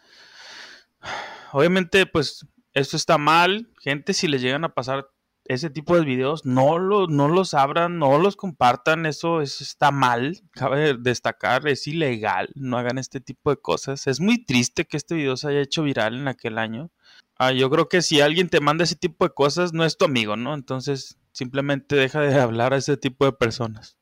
obviamente, 1.52 2.06
pues 2.06 2.46
esto 2.74 2.98
está 2.98 3.18
mal. 3.18 3.70
Gente, 3.80 4.14
si 4.14 4.28
les 4.28 4.42
llegan 4.42 4.64
a 4.66 4.74
pasar 4.74 5.08
ese 5.46 5.70
tipo 5.70 5.96
de 5.96 6.06
videos, 6.06 6.46
no, 6.46 6.80
lo, 6.80 7.08
no 7.08 7.28
los 7.28 7.54
abran, 7.54 8.00
no 8.00 8.18
los 8.18 8.36
compartan. 8.36 9.06
Eso, 9.06 9.42
está 9.42 9.92
mal. 9.92 10.42
Cabe 10.52 10.96
destacar, 10.96 11.68
es 11.68 11.88
ilegal. 11.88 12.50
No 12.56 12.78
hagan 12.78 12.98
este 12.98 13.20
tipo 13.20 13.50
de 13.50 13.58
cosas. 13.58 14.08
Es 14.08 14.20
muy 14.20 14.44
triste 14.44 14.86
que 14.86 14.98
este 14.98 15.16
video 15.16 15.38
se 15.38 15.50
haya 15.50 15.62
hecho 15.62 15.84
viral 15.84 16.16
en 16.16 16.28
aquel 16.28 16.58
año. 16.58 16.92
Ah, 17.38 17.52
yo 17.52 17.70
creo 17.70 17.90
que 17.90 18.02
si 18.02 18.22
alguien 18.22 18.50
te 18.50 18.62
manda 18.62 18.84
ese 18.84 18.96
tipo 18.96 19.26
de 19.26 19.34
cosas, 19.34 19.74
no 19.74 19.86
es 19.86 19.98
tu 19.98 20.06
amigo, 20.06 20.36
¿no? 20.36 20.54
Entonces, 20.54 21.18
simplemente 21.32 21.96
deja 21.96 22.22
de 22.22 22.40
hablar 22.40 22.74
a 22.74 22.78
ese 22.78 22.96
tipo 22.96 23.26
de 23.26 23.34
personas. 23.34 23.98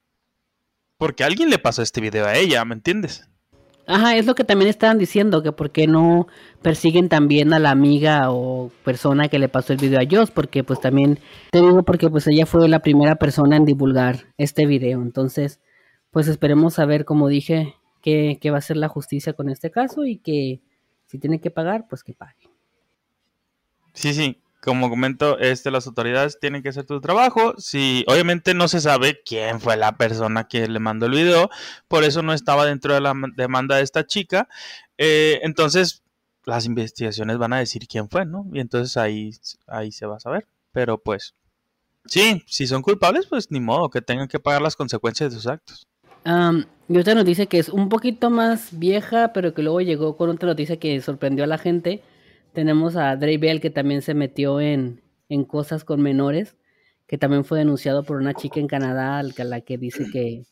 Porque 0.98 1.24
alguien 1.24 1.50
le 1.50 1.58
pasó 1.58 1.82
este 1.82 2.02
video 2.02 2.28
a 2.28 2.36
ella, 2.36 2.64
¿me 2.66 2.76
entiendes? 2.76 3.31
Ajá, 3.92 4.16
es 4.16 4.26
lo 4.26 4.36
que 4.36 4.46
también 4.46 4.70
estaban 4.70 4.98
diciendo, 4.98 5.44
que 5.44 5.52
por 5.52 5.72
qué 5.72 5.86
no 5.86 6.28
persiguen 6.62 7.10
también 7.10 7.52
a 7.52 7.60
la 7.60 7.72
amiga 7.72 8.32
o 8.32 8.72
persona 8.86 9.28
que 9.28 9.38
le 9.38 9.50
pasó 9.50 9.74
el 9.74 9.80
video 9.80 10.00
a 10.00 10.06
Joss, 10.10 10.32
porque 10.32 10.64
pues 10.64 10.80
también, 10.80 11.20
te 11.52 11.60
digo 11.60 11.84
porque 11.84 12.10
pues 12.10 12.26
ella 12.28 12.46
fue 12.46 12.70
la 12.70 12.80
primera 12.80 13.16
persona 13.18 13.58
en 13.58 13.66
divulgar 13.66 14.28
este 14.38 14.66
video, 14.66 15.02
entonces 15.02 15.60
pues 16.10 16.30
esperemos 16.30 16.80
a 16.80 16.86
ver, 16.86 17.04
como 17.04 17.28
dije, 17.28 17.76
qué, 18.02 18.38
qué 18.40 18.50
va 18.50 18.60
a 18.60 18.62
ser 18.62 18.78
la 18.78 18.88
justicia 18.88 19.34
con 19.34 19.50
este 19.50 19.72
caso 19.72 20.06
y 20.06 20.20
que 20.20 20.62
si 21.08 21.20
tiene 21.20 21.42
que 21.42 21.52
pagar, 21.52 21.88
pues 21.90 22.02
que 22.04 22.14
pague. 22.14 22.50
Sí, 23.92 24.14
sí, 24.14 24.38
como 24.62 24.90
comento, 24.90 25.40
este, 25.40 25.72
las 25.72 25.88
autoridades 25.88 26.40
tienen 26.40 26.62
que 26.62 26.70
hacer 26.70 26.86
tu 26.86 27.02
trabajo. 27.02 27.56
Si 27.58 28.06
obviamente 28.08 28.54
no 28.54 28.68
se 28.68 28.80
sabe 28.80 29.22
quién 29.26 29.60
fue 29.60 29.76
la 29.76 29.98
persona 29.98 30.48
que 30.48 30.68
le 30.68 30.80
mandó 30.80 31.08
el 31.08 31.14
video, 31.14 31.50
por 31.88 32.04
eso 32.04 32.22
no 32.22 32.32
estaba 32.32 32.66
dentro 32.66 32.94
de 32.94 33.02
la 33.02 33.14
demanda 33.36 33.78
de 33.78 33.82
esta 33.82 34.06
chica. 34.06 34.48
Eh, 35.00 35.40
entonces, 35.42 36.04
las 36.46 36.66
investigaciones 36.68 37.40
van 37.40 37.54
a 37.54 37.60
decir 37.60 37.88
quién 37.88 38.08
fue, 38.08 38.26
¿no? 38.26 38.46
Y 38.54 38.60
entonces 38.60 38.98
ahí, 38.98 39.32
ahí 39.68 39.92
se 39.92 40.06
va 40.06 40.18
a 40.18 40.20
saber. 40.20 40.46
Pero 40.72 41.00
pues, 41.00 41.34
sí, 42.06 42.44
si 42.46 42.68
son 42.68 42.84
culpables, 42.84 43.26
pues 43.26 43.50
ni 43.50 43.60
modo, 43.60 43.90
que 43.90 44.02
tengan 44.02 44.28
que 44.28 44.40
pagar 44.40 44.62
las 44.62 44.76
consecuencias 44.76 45.32
de 45.32 45.38
sus 45.38 45.48
actos. 45.48 45.88
y 46.88 46.98
otra 46.98 47.16
noticia 47.16 47.48
que 47.48 47.58
es 47.58 47.70
un 47.70 47.90
poquito 47.90 48.30
más 48.30 48.78
vieja, 48.78 49.34
pero 49.34 49.56
que 49.56 49.64
luego 49.64 49.82
llegó 49.82 50.18
con 50.18 50.30
otra 50.30 50.50
noticia 50.50 50.78
que 50.78 51.02
sorprendió 51.02 51.46
a 51.46 51.48
la 51.48 51.58
gente. 51.58 52.04
Tenemos 52.54 52.96
a 52.96 53.16
Dre 53.16 53.38
Bell 53.38 53.62
que 53.62 53.70
también 53.70 54.02
se 54.02 54.14
metió 54.14 54.60
en, 54.60 55.02
en 55.30 55.46
cosas 55.46 55.84
con 55.84 56.02
menores, 56.02 56.58
que 57.08 57.18
también 57.18 57.46
fue 57.46 57.60
denunciado 57.60 58.04
por 58.04 58.18
una 58.18 58.34
chica 58.34 58.60
en 58.60 58.68
Canadá 58.68 59.20
a 59.20 59.44
la 59.44 59.62
que 59.62 59.78
dice 59.78 60.06
que 60.12 60.44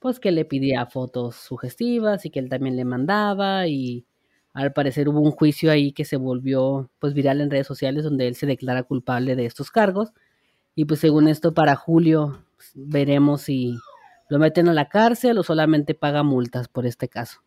pues 0.00 0.18
que 0.18 0.32
le 0.32 0.44
pedía 0.44 0.86
fotos 0.86 1.36
sugestivas 1.36 2.24
y 2.24 2.30
que 2.30 2.40
él 2.40 2.48
también 2.48 2.74
le 2.74 2.84
mandaba 2.84 3.66
y 3.68 4.06
al 4.52 4.72
parecer 4.72 5.08
hubo 5.08 5.20
un 5.20 5.30
juicio 5.30 5.70
ahí 5.70 5.92
que 5.92 6.04
se 6.04 6.16
volvió 6.16 6.90
pues 6.98 7.14
viral 7.14 7.40
en 7.40 7.50
redes 7.50 7.66
sociales 7.66 8.02
donde 8.02 8.26
él 8.26 8.34
se 8.34 8.46
declara 8.46 8.82
culpable 8.82 9.36
de 9.36 9.46
estos 9.46 9.70
cargos 9.70 10.12
y 10.74 10.86
pues 10.86 11.00
según 11.00 11.28
esto 11.28 11.52
para 11.52 11.76
julio 11.76 12.44
pues, 12.56 12.72
veremos 12.74 13.42
si 13.42 13.78
lo 14.28 14.38
meten 14.38 14.68
a 14.68 14.72
la 14.72 14.88
cárcel 14.88 15.38
o 15.38 15.42
solamente 15.42 15.94
paga 15.94 16.22
multas 16.22 16.68
por 16.68 16.86
este 16.86 17.08
caso. 17.08 17.42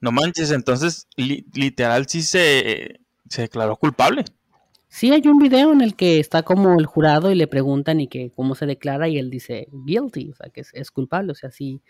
No 0.00 0.12
manches, 0.12 0.50
entonces 0.50 1.08
literal 1.16 2.06
sí 2.08 2.22
se, 2.22 3.00
se 3.28 3.42
declaró 3.42 3.76
culpable. 3.76 4.24
Sí, 4.94 5.10
hay 5.12 5.26
un 5.26 5.38
video 5.38 5.72
en 5.72 5.80
el 5.80 5.96
que 5.96 6.20
está 6.20 6.44
como 6.44 6.78
el 6.78 6.86
jurado 6.86 7.32
y 7.32 7.34
le 7.34 7.48
preguntan 7.48 8.00
y 8.00 8.06
que 8.06 8.30
cómo 8.30 8.54
se 8.54 8.64
declara 8.64 9.08
y 9.08 9.18
él 9.18 9.28
dice 9.28 9.66
guilty, 9.72 10.30
o 10.30 10.36
sea 10.36 10.50
que 10.50 10.62
es, 10.72 10.90
culpable, 10.92 11.32
o 11.32 11.34
sea, 11.34 11.50
sí, 11.50 11.82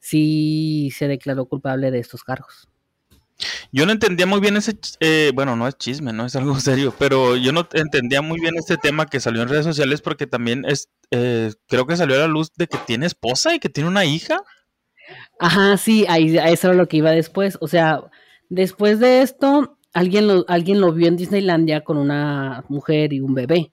sí 0.00 0.90
se 0.92 1.06
declaró 1.06 1.46
culpable 1.46 1.92
de 1.92 2.00
estos 2.00 2.24
cargos. 2.24 2.68
Yo 3.70 3.86
no 3.86 3.92
entendía 3.92 4.26
muy 4.26 4.40
bien 4.40 4.56
ese, 4.56 4.76
eh, 4.98 5.30
bueno, 5.36 5.54
no 5.54 5.68
es 5.68 5.78
chisme, 5.78 6.12
no 6.12 6.26
es 6.26 6.34
algo 6.34 6.56
serio, 6.60 6.92
pero 6.98 7.36
yo 7.36 7.52
no 7.52 7.68
entendía 7.74 8.22
muy 8.22 8.40
bien 8.40 8.56
este 8.56 8.76
tema 8.76 9.06
que 9.06 9.20
salió 9.20 9.42
en 9.42 9.48
redes 9.48 9.64
sociales 9.64 10.02
porque 10.02 10.26
también 10.26 10.64
es, 10.64 10.90
eh, 11.12 11.52
creo 11.68 11.86
que 11.86 11.96
salió 11.96 12.16
a 12.16 12.20
la 12.20 12.26
luz 12.26 12.52
de 12.56 12.66
que 12.66 12.78
tiene 12.78 13.06
esposa 13.06 13.54
y 13.54 13.60
que 13.60 13.68
tiene 13.68 13.88
una 13.88 14.04
hija. 14.04 14.42
Ajá, 15.38 15.76
sí, 15.76 16.06
ahí, 16.08 16.36
eso 16.36 16.66
era 16.66 16.76
lo 16.76 16.88
que 16.88 16.96
iba 16.96 17.12
después. 17.12 17.56
O 17.60 17.68
sea, 17.68 18.02
después 18.48 18.98
de 18.98 19.22
esto, 19.22 19.77
alguien 19.92 20.26
lo, 20.28 20.44
alguien 20.48 20.80
lo 20.80 20.92
vio 20.92 21.08
en 21.08 21.16
Disneylandia 21.16 21.82
con 21.82 21.96
una 21.96 22.64
mujer 22.68 23.12
y 23.12 23.20
un 23.20 23.34
bebé. 23.34 23.72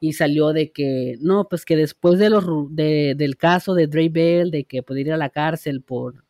Y 0.00 0.12
salió 0.12 0.52
de 0.52 0.70
que, 0.70 1.16
no, 1.20 1.48
pues 1.48 1.64
que 1.64 1.76
después 1.76 2.18
de 2.18 2.30
los, 2.30 2.44
de, 2.74 3.14
del 3.16 3.36
caso 3.36 3.74
de 3.74 3.86
Dre 3.86 4.08
Bell, 4.10 4.50
de 4.50 4.64
que 4.64 4.82
puede 4.82 5.00
ir 5.00 5.12
a 5.12 5.16
la 5.16 5.30
cárcel 5.30 5.82
por 5.82 6.24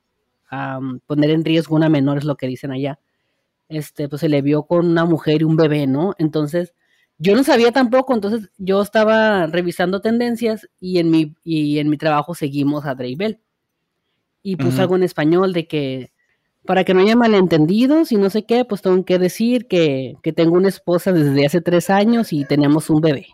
poner 1.06 1.30
en 1.30 1.44
riesgo 1.44 1.74
una 1.74 1.88
menor, 1.88 2.18
es 2.18 2.24
lo 2.24 2.36
que 2.36 2.46
dicen 2.46 2.70
allá. 2.70 3.00
Este, 3.68 4.08
pues 4.08 4.20
se 4.20 4.28
le 4.28 4.42
vio 4.42 4.64
con 4.64 4.86
una 4.86 5.04
mujer 5.04 5.40
y 5.40 5.44
un 5.44 5.56
bebé, 5.56 5.86
¿no? 5.88 6.14
Entonces, 6.18 6.74
yo 7.18 7.34
no 7.34 7.42
sabía 7.44 7.72
tampoco, 7.72 8.14
entonces 8.14 8.50
yo 8.58 8.82
estaba 8.82 9.46
revisando 9.46 10.00
tendencias 10.00 10.68
y 10.80 10.98
en 10.98 11.10
mi, 11.10 11.34
y 11.42 11.78
en 11.78 11.88
mi 11.88 11.96
trabajo 11.96 12.34
seguimos 12.34 12.86
a 12.86 12.94
Bell 12.94 13.40
Y 14.42 14.56
puse 14.56 14.80
algo 14.80 14.96
en 14.96 15.02
español 15.02 15.52
de 15.52 15.66
que, 15.66 16.12
para 16.66 16.84
que 16.84 16.94
no 16.94 17.00
haya 17.00 17.16
malentendidos 17.16 18.12
y 18.12 18.16
no 18.16 18.30
sé 18.30 18.44
qué, 18.44 18.64
pues 18.64 18.82
tengo 18.82 19.04
que 19.04 19.18
decir 19.18 19.66
que, 19.66 20.16
que 20.22 20.32
tengo 20.32 20.54
una 20.56 20.68
esposa 20.68 21.12
desde 21.12 21.46
hace 21.46 21.60
tres 21.60 21.90
años 21.90 22.32
y 22.32 22.44
tenemos 22.44 22.90
un 22.90 23.00
bebé. 23.00 23.26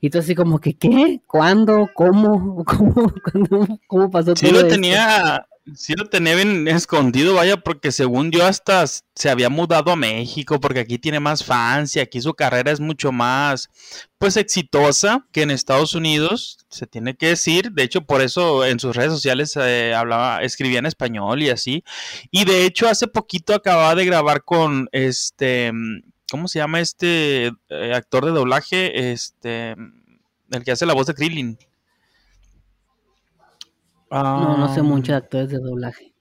Y 0.00 0.06
entonces 0.06 0.28
así 0.28 0.34
como 0.34 0.60
que, 0.60 0.74
¿qué? 0.74 1.20
¿Cuándo? 1.26 1.88
¿Cómo? 1.94 2.64
¿Cómo, 2.64 3.80
cómo, 3.86 4.10
pasó 4.10 4.34
sí, 4.36 4.50
lo 4.50 4.66
tenía, 4.66 5.46
Sí 5.74 5.94
lo 5.94 6.06
tenía 6.06 6.34
escondido, 6.74 7.34
vaya, 7.34 7.56
porque 7.58 7.92
según 7.92 8.30
yo 8.30 8.44
hasta 8.44 8.86
se 8.86 9.30
había 9.30 9.48
mudado 9.48 9.90
a 9.92 9.96
México, 9.96 10.60
porque 10.60 10.80
aquí 10.80 10.98
tiene 10.98 11.20
más 11.20 11.44
fans 11.44 11.96
y 11.96 12.00
aquí 12.00 12.20
su 12.20 12.34
carrera 12.34 12.70
es 12.70 12.80
mucho 12.80 13.12
más, 13.12 13.68
pues, 14.18 14.36
exitosa 14.36 15.26
que 15.32 15.42
en 15.42 15.50
Estados 15.50 15.94
Unidos, 15.94 16.58
se 16.68 16.86
tiene 16.86 17.16
que 17.16 17.28
decir. 17.28 17.72
De 17.72 17.82
hecho, 17.82 18.02
por 18.02 18.22
eso 18.22 18.64
en 18.64 18.80
sus 18.80 18.94
redes 18.94 19.12
sociales 19.12 19.56
eh, 19.56 19.94
hablaba, 19.94 20.42
escribía 20.42 20.78
en 20.78 20.86
español 20.86 21.42
y 21.42 21.50
así. 21.50 21.84
Y 22.30 22.44
de 22.44 22.64
hecho, 22.64 22.88
hace 22.88 23.06
poquito 23.06 23.54
acababa 23.54 23.94
de 23.94 24.04
grabar 24.04 24.44
con 24.44 24.88
este, 24.92 25.72
¿cómo 26.30 26.48
se 26.48 26.58
llama 26.60 26.80
este 26.80 27.52
eh, 27.68 27.92
actor 27.94 28.24
de 28.24 28.32
doblaje? 28.32 29.12
Este, 29.12 29.74
el 30.50 30.64
que 30.64 30.72
hace 30.72 30.86
la 30.86 30.94
voz 30.94 31.06
de 31.06 31.14
Krillin 31.14 31.58
no, 34.10 34.56
no 34.56 34.74
sé 34.74 34.82
mucho 34.82 35.12
de 35.12 35.18
actores 35.18 35.50
de 35.50 35.58
doblaje. 35.58 36.14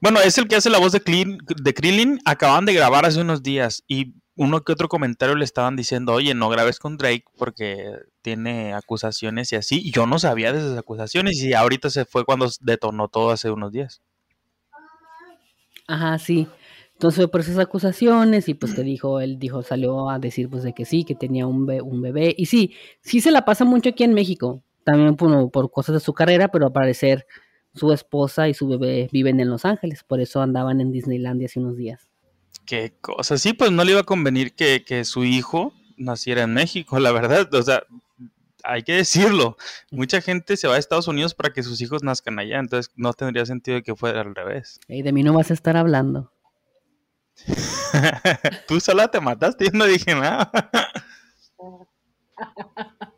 Bueno, 0.00 0.20
es 0.20 0.38
el 0.38 0.48
que 0.48 0.56
hace 0.56 0.70
la 0.70 0.78
voz 0.78 0.92
de, 0.92 1.00
de 1.00 1.74
Krillin. 1.74 2.20
Acaban 2.24 2.64
de 2.64 2.72
grabar 2.72 3.04
hace 3.04 3.20
unos 3.20 3.42
días 3.42 3.84
y 3.86 4.14
uno 4.34 4.62
que 4.62 4.72
otro 4.72 4.88
comentario 4.88 5.34
le 5.34 5.44
estaban 5.44 5.76
diciendo, 5.76 6.14
oye, 6.14 6.32
no 6.32 6.48
grabes 6.48 6.78
con 6.78 6.96
Drake 6.96 7.24
porque 7.36 7.98
tiene 8.22 8.72
acusaciones 8.72 9.52
y 9.52 9.56
así. 9.56 9.80
Y 9.84 9.90
yo 9.90 10.06
no 10.06 10.18
sabía 10.18 10.52
de 10.52 10.60
esas 10.60 10.78
acusaciones 10.78 11.42
y 11.42 11.52
ahorita 11.52 11.90
se 11.90 12.06
fue 12.06 12.24
cuando 12.24 12.48
detonó 12.60 13.08
todo 13.08 13.30
hace 13.30 13.50
unos 13.50 13.72
días. 13.72 14.00
Ajá, 15.86 16.18
sí. 16.18 16.48
Entonces 16.94 17.26
por 17.28 17.42
esas 17.42 17.58
acusaciones 17.58 18.48
y 18.48 18.54
pues 18.54 18.74
que 18.74 18.82
dijo, 18.82 19.20
él 19.20 19.38
dijo, 19.38 19.62
salió 19.62 20.08
a 20.08 20.18
decir 20.18 20.48
pues 20.48 20.62
de 20.62 20.72
que 20.72 20.86
sí, 20.86 21.04
que 21.04 21.14
tenía 21.14 21.46
un, 21.46 21.70
un 21.70 22.00
bebé. 22.00 22.34
Y 22.38 22.46
sí, 22.46 22.74
sí 23.02 23.20
se 23.20 23.30
la 23.30 23.44
pasa 23.44 23.66
mucho 23.66 23.90
aquí 23.90 24.04
en 24.04 24.14
México 24.14 24.62
también 24.90 25.16
por, 25.16 25.70
cosas 25.70 25.94
de 25.94 26.00
su 26.00 26.12
carrera, 26.12 26.48
pero 26.48 26.66
al 26.66 26.72
parecer 26.72 27.26
su 27.74 27.92
esposa 27.92 28.48
y 28.48 28.54
su 28.54 28.66
bebé 28.66 29.08
viven 29.12 29.38
en 29.40 29.48
Los 29.48 29.64
Ángeles, 29.64 30.02
por 30.02 30.20
eso 30.20 30.42
andaban 30.42 30.80
en 30.80 30.90
Disneylandia 30.90 31.46
hace 31.46 31.60
unos 31.60 31.76
días. 31.76 32.08
Qué 32.66 32.94
cosa, 33.00 33.38
sí, 33.38 33.52
pues 33.52 33.70
no 33.70 33.84
le 33.84 33.92
iba 33.92 34.00
a 34.00 34.04
convenir 34.04 34.54
que, 34.54 35.04
su 35.04 35.24
hijo 35.24 35.72
naciera 35.96 36.42
en 36.42 36.54
México, 36.54 36.98
la 36.98 37.12
verdad, 37.12 37.52
o 37.54 37.62
sea, 37.62 37.84
hay 38.64 38.82
que 38.82 38.94
decirlo, 38.94 39.56
mucha 39.90 40.20
gente 40.20 40.56
se 40.56 40.66
va 40.66 40.74
a 40.74 40.78
Estados 40.78 41.08
Unidos 41.08 41.34
para 41.34 41.52
que 41.52 41.62
sus 41.62 41.80
hijos 41.80 42.02
nazcan 42.02 42.38
allá, 42.38 42.58
entonces 42.58 42.92
no 42.96 43.12
tendría 43.12 43.46
sentido 43.46 43.82
que 43.82 43.94
fuera 43.94 44.20
al 44.20 44.34
revés. 44.34 44.80
Y 44.88 45.02
de 45.02 45.12
mí 45.12 45.22
no 45.22 45.32
vas 45.32 45.50
a 45.50 45.54
estar 45.54 45.76
hablando. 45.76 46.32
Tú 48.68 48.80
sola 48.80 49.08
te 49.08 49.20
mataste 49.20 49.66
y 49.66 49.76
no 49.76 49.86
dije 49.86 50.14
nada. 50.14 50.50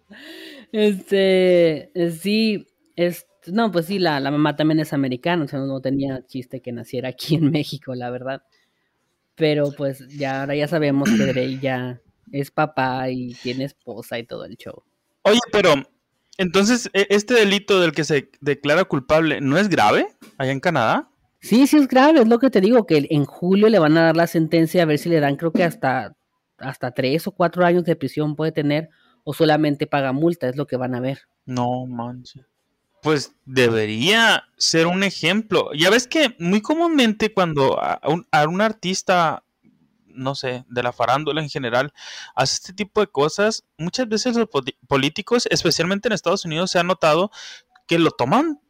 Este, 0.72 1.90
eh, 1.94 2.10
sí, 2.10 2.66
es, 2.96 3.26
no, 3.46 3.70
pues 3.70 3.86
sí, 3.86 3.98
la, 3.98 4.18
mamá 4.20 4.56
también 4.56 4.80
es 4.80 4.94
americana, 4.94 5.44
o 5.44 5.48
sea, 5.48 5.60
no 5.60 5.80
tenía 5.80 6.26
chiste 6.26 6.62
que 6.62 6.72
naciera 6.72 7.10
aquí 7.10 7.34
en 7.36 7.50
México, 7.50 7.94
la 7.94 8.10
verdad. 8.10 8.42
Pero 9.34 9.72
pues 9.72 10.06
ya 10.08 10.40
ahora 10.40 10.54
ya 10.54 10.68
sabemos 10.68 11.08
que 11.10 11.24
Drake 11.26 11.58
ya 11.60 12.00
es 12.32 12.50
papá 12.50 13.10
y 13.10 13.34
tiene 13.34 13.64
esposa 13.64 14.18
y 14.18 14.24
todo 14.24 14.44
el 14.44 14.56
show. 14.56 14.82
Oye, 15.22 15.40
pero 15.50 15.74
entonces, 16.38 16.90
¿e, 16.92 17.06
¿este 17.10 17.34
delito 17.34 17.80
del 17.80 17.92
que 17.92 18.04
se 18.04 18.30
declara 18.40 18.84
culpable 18.84 19.40
no 19.40 19.58
es 19.58 19.68
grave 19.68 20.08
allá 20.38 20.52
en 20.52 20.60
Canadá? 20.60 21.10
Sí, 21.40 21.66
sí 21.66 21.76
es 21.76 21.88
grave, 21.88 22.20
es 22.20 22.28
lo 22.28 22.38
que 22.38 22.50
te 22.50 22.60
digo, 22.60 22.86
que 22.86 23.06
en 23.10 23.24
julio 23.24 23.68
le 23.68 23.78
van 23.78 23.96
a 23.96 24.02
dar 24.02 24.16
la 24.16 24.26
sentencia 24.26 24.82
a 24.82 24.86
ver 24.86 24.98
si 24.98 25.08
le 25.08 25.20
dan, 25.20 25.36
creo 25.36 25.52
que 25.52 25.64
hasta, 25.64 26.16
hasta 26.58 26.92
tres 26.92 27.26
o 27.26 27.32
cuatro 27.32 27.64
años 27.64 27.84
de 27.84 27.96
prisión 27.96 28.36
puede 28.36 28.52
tener 28.52 28.90
o 29.24 29.34
solamente 29.34 29.86
paga 29.86 30.12
multa, 30.12 30.48
es 30.48 30.56
lo 30.56 30.66
que 30.66 30.76
van 30.76 30.94
a 30.94 31.00
ver. 31.00 31.22
No 31.44 31.86
manches. 31.86 32.44
Pues 33.02 33.34
debería 33.44 34.44
ser 34.56 34.86
un 34.86 35.02
ejemplo. 35.02 35.70
Ya 35.74 35.90
ves 35.90 36.06
que 36.06 36.36
muy 36.38 36.62
comúnmente 36.62 37.32
cuando 37.32 37.80
a 37.82 38.00
un, 38.08 38.60
artista, 38.60 39.42
no 40.06 40.36
sé, 40.36 40.64
de 40.68 40.82
la 40.84 40.92
farándula 40.92 41.42
en 41.42 41.50
general, 41.50 41.92
hace 42.36 42.54
este 42.54 42.72
tipo 42.72 43.00
de 43.00 43.08
cosas, 43.08 43.64
muchas 43.76 44.08
veces 44.08 44.36
los 44.36 44.48
políticos, 44.86 45.48
especialmente 45.50 46.08
en 46.08 46.12
Estados 46.12 46.44
Unidos, 46.44 46.70
se 46.70 46.78
ha 46.78 46.84
notado 46.84 47.32
que 47.88 47.98
lo 47.98 48.12
toman 48.12 48.60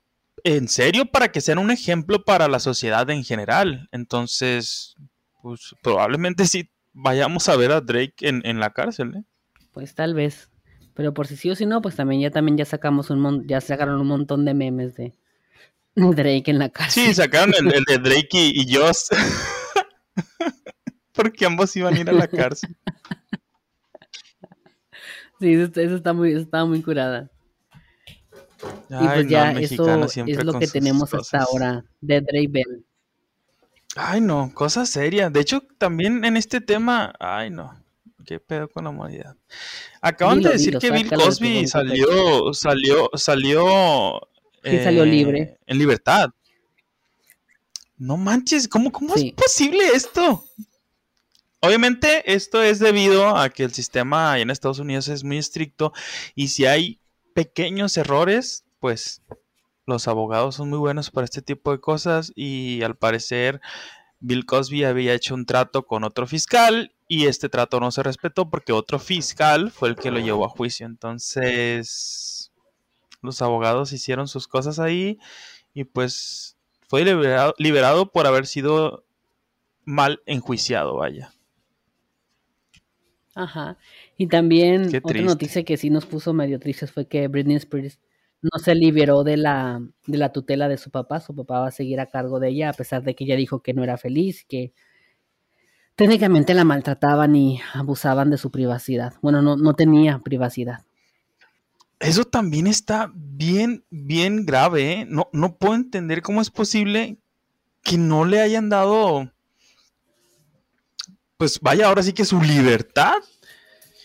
en 0.44 0.66
serio 0.68 1.04
para 1.06 1.30
que 1.30 1.42
sean 1.42 1.59
un 1.59 1.71
ejemplo 1.71 2.25
para 2.25 2.49
la 2.49 2.59
sociedad 2.59 3.09
en 3.11 3.25
general. 3.25 3.90
Entonces, 3.92 4.97
pues 5.42 5.75
probablemente 5.82 6.47
sí 6.47 6.71
vayamos 6.94 7.50
a 7.50 7.56
ver 7.56 7.73
a 7.73 7.82
Drake 7.82 8.14
en, 8.21 8.40
en 8.47 8.61
la 8.61 8.71
cárcel. 8.71 9.14
¿eh? 9.14 9.25
Pues 9.73 9.95
tal 9.95 10.14
vez. 10.14 10.50
Pero 10.95 11.14
por 11.14 11.26
si 11.26 11.37
sí 11.37 11.50
o 11.50 11.55
si 11.55 11.67
no, 11.67 11.81
pues 11.81 11.97
también 11.97 12.21
ya 12.21 12.31
también 12.31 12.57
ya 12.57 12.64
sacamos 12.64 13.11
un 13.11 13.21
mon 13.21 13.47
ya 13.47 13.61
sacaron 13.61 14.00
un 14.00 14.07
montón 14.07 14.45
de 14.45 14.55
memes 14.55 14.95
de 14.95 15.14
Drake 15.95 16.50
en 16.50 16.59
la 16.59 16.69
cárcel. 16.69 17.07
Sí, 17.07 17.14
sacaron 17.14 17.55
el, 17.55 17.85
de 17.85 17.99
Drake 17.99 18.29
y, 18.33 18.62
y 18.62 18.75
Joss. 18.75 19.09
Porque 21.12 21.47
ambos 21.47 21.75
iban 21.76 21.95
a 21.95 22.00
ir 22.00 22.09
a 22.09 22.12
la 22.12 22.29
cárcel. 22.29 22.76
sí, 25.41 25.52
eso, 25.52 25.97
está 25.97 26.12
muy, 26.12 26.33
estaba 26.33 26.64
muy 26.64 26.83
curada. 26.83 27.31
y 28.88 29.07
pues 29.07 29.29
ya 29.29 29.52
eso 29.52 30.07
es 30.26 30.45
lo 30.45 30.59
que 30.59 30.67
tenemos 30.67 31.12
hasta 31.14 31.38
ahora 31.38 31.85
de 32.00 32.21
Drake 32.21 32.49
Bell. 32.50 32.85
Ay, 33.95 34.23
no, 34.23 34.50
cosa 34.55 34.87
seria. 34.87 35.29
De 35.29 35.41
hecho, 35.41 35.62
también 35.76 36.25
en 36.25 36.38
este 36.38 36.62
tema, 36.62 37.12
ay, 37.21 37.50
no. 37.50 37.82
¿Qué 38.25 38.41
pedo 38.41 38.69
con 38.69 38.85
la 38.85 38.91
humanidad? 38.91 39.37
Acaban 40.00 40.41
de 40.41 40.50
decir 40.50 40.79
que 40.79 40.91
Bill 40.91 41.11
Cosby 41.11 41.67
salió, 41.67 42.52
salió, 42.55 43.11
salió, 43.14 44.21
salió 44.62 45.05
libre. 45.05 45.41
Eh, 45.41 45.59
en 45.67 45.79
libertad. 45.79 46.31
No 47.99 48.17
manches, 48.17 48.67
¿cómo, 48.69 48.91
cómo 48.91 49.14
es 49.14 49.33
posible 49.33 49.85
esto? 49.95 50.45
Obviamente 51.61 52.33
esto 52.33 52.61
es 52.61 52.81
debido 52.81 53.37
a 53.37 53.49
que 53.50 53.62
el 53.62 53.73
sistema 53.73 54.41
en 54.41 54.50
Estados 54.50 54.81
Unidos 54.81 55.07
es 55.07 55.23
muy 55.23 55.38
estricto 55.38 55.93
y 56.35 56.49
si 56.49 56.67
hay 56.67 56.99
pequeños 57.35 57.97
errores, 57.97 58.64
pues 58.81 59.23
los 59.87 60.09
abogados 60.09 60.57
son 60.57 60.71
muy 60.71 60.79
buenos 60.79 61.12
para 61.12 61.25
este 61.25 61.43
tipo 61.43 61.71
de 61.71 61.81
cosas 61.81 62.33
y 62.35 62.83
al 62.83 62.97
parecer 62.97 63.61
Bill 64.19 64.45
Cosby 64.45 64.85
había 64.85 65.14
hecho 65.14 65.35
un 65.35 65.47
trato 65.47 65.87
con 65.87 66.02
otro 66.02 66.26
fiscal 66.26 66.93
y 67.12 67.26
este 67.26 67.50
trato 67.50 67.78
no 67.78 67.90
se 67.90 68.02
respetó 68.02 68.49
porque 68.49 68.73
otro 68.73 68.99
fiscal 68.99 69.71
fue 69.71 69.90
el 69.90 69.97
que 69.97 70.11
lo 70.11 70.19
llevó 70.19 70.47
a 70.47 70.49
juicio. 70.49 70.87
Entonces 70.87 72.50
los 73.21 73.42
abogados 73.42 73.92
hicieron 73.92 74.28
sus 74.28 74.49
cosas 74.49 74.78
ahí 74.78 75.19
y 75.75 75.85
pues 75.85 76.57
fue 76.88 77.04
liberado, 77.04 77.52
liberado 77.59 78.11
por 78.11 78.26
haber 78.26 78.47
sido 78.47 79.04
mal 79.85 80.23
enjuiciado, 80.25 80.97
vaya. 80.97 81.35
Ajá. 83.35 83.76
Y 84.16 84.28
también 84.28 84.90
otra 85.04 85.21
noticia 85.21 85.64
que 85.64 85.76
sí 85.76 85.90
nos 85.90 86.07
puso 86.07 86.33
medio 86.33 86.59
tristes 86.59 86.92
fue 86.92 87.07
que 87.09 87.28
Britney 87.28 87.57
Spears 87.57 88.00
no 88.40 88.59
se 88.59 88.75
liberó 88.75 89.23
de 89.23 89.37
la, 89.37 89.87
de 90.07 90.16
la 90.16 90.33
tutela 90.33 90.66
de 90.66 90.78
su 90.78 90.90
papá. 90.90 91.21
Su 91.21 91.35
papá 91.35 91.61
va 91.61 91.66
a 91.66 91.73
seguir 91.73 92.00
a 92.00 92.07
cargo 92.07 92.40
de 92.40 92.49
ella, 92.49 92.71
a 92.71 92.73
pesar 92.73 93.02
de 93.02 93.14
que 93.14 93.25
ella 93.25 93.37
dijo 93.37 93.61
que 93.61 93.75
no 93.75 93.85
era 93.85 93.99
feliz, 93.99 94.47
que 94.49 94.73
técnicamente 96.02 96.52
la 96.52 96.64
maltrataban 96.64 97.37
y 97.37 97.61
abusaban 97.75 98.28
de 98.28 98.37
su 98.37 98.50
privacidad. 98.50 99.14
Bueno, 99.23 99.40
no, 99.40 99.56
no 99.56 99.75
tenía 99.75 100.18
privacidad. 100.18 100.85
Eso 102.00 102.25
también 102.25 102.66
está 102.66 103.12
bien, 103.14 103.85
bien 103.88 104.44
grave. 104.44 104.92
¿eh? 104.92 105.06
No, 105.09 105.28
no 105.32 105.56
puedo 105.56 105.76
entender 105.76 106.21
cómo 106.21 106.40
es 106.40 106.50
posible 106.50 107.18
que 107.85 107.99
no 107.99 108.25
le 108.25 108.40
hayan 108.40 108.68
dado, 108.68 109.30
pues 111.37 111.61
vaya, 111.61 111.87
ahora 111.87 112.02
sí 112.02 112.12
que 112.12 112.25
su 112.25 112.42
libertad. 112.42 113.14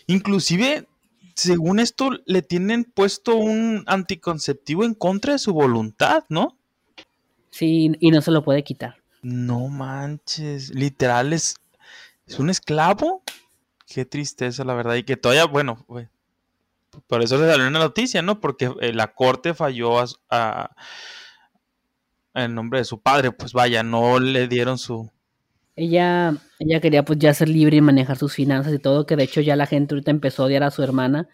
Inclusive 0.06 0.86
según 1.34 1.80
esto, 1.80 2.10
le 2.26 2.42
tienen 2.42 2.84
puesto 2.84 3.34
un 3.34 3.82
anticonceptivo 3.88 4.84
en 4.84 4.94
contra 4.94 5.32
de 5.32 5.38
su 5.40 5.52
voluntad, 5.52 6.22
¿no? 6.28 6.56
Sí, 7.50 7.90
y 7.98 8.10
no 8.12 8.20
se 8.20 8.30
lo 8.30 8.44
puede 8.44 8.62
quitar. 8.62 8.96
No 9.20 9.66
manches, 9.66 10.70
literal 10.70 11.32
es, 11.32 11.56
es 12.28 12.38
un 12.38 12.50
esclavo. 12.50 13.22
Qué 13.86 14.04
tristeza, 14.04 14.64
la 14.64 14.74
verdad. 14.74 14.96
Y 14.96 15.02
que 15.02 15.16
todavía, 15.16 15.46
bueno, 15.46 15.84
por 17.06 17.22
eso 17.22 17.38
le 17.38 17.50
salió 17.50 17.66
una 17.66 17.78
noticia, 17.78 18.22
¿no? 18.22 18.40
Porque 18.40 18.70
eh, 18.80 18.92
la 18.92 19.14
corte 19.14 19.54
falló 19.54 20.04
a, 20.30 20.70
en 22.34 22.54
nombre 22.54 22.80
de 22.80 22.84
su 22.84 23.00
padre. 23.00 23.32
Pues 23.32 23.52
vaya, 23.52 23.82
no 23.82 24.18
le 24.18 24.46
dieron 24.46 24.78
su, 24.78 25.10
ella, 25.78 26.34
ella 26.58 26.80
quería 26.80 27.04
pues 27.04 27.20
ya 27.20 27.32
ser 27.32 27.48
libre 27.48 27.76
y 27.76 27.80
manejar 27.80 28.16
sus 28.16 28.34
finanzas 28.34 28.74
y 28.74 28.80
todo, 28.80 29.06
que 29.06 29.14
de 29.14 29.22
hecho 29.22 29.40
ya 29.40 29.54
la 29.54 29.66
gente 29.66 29.94
ahorita 29.94 30.10
empezó 30.10 30.42
a 30.42 30.46
odiar 30.46 30.64
a 30.64 30.72
su 30.72 30.82
hermana, 30.82 31.28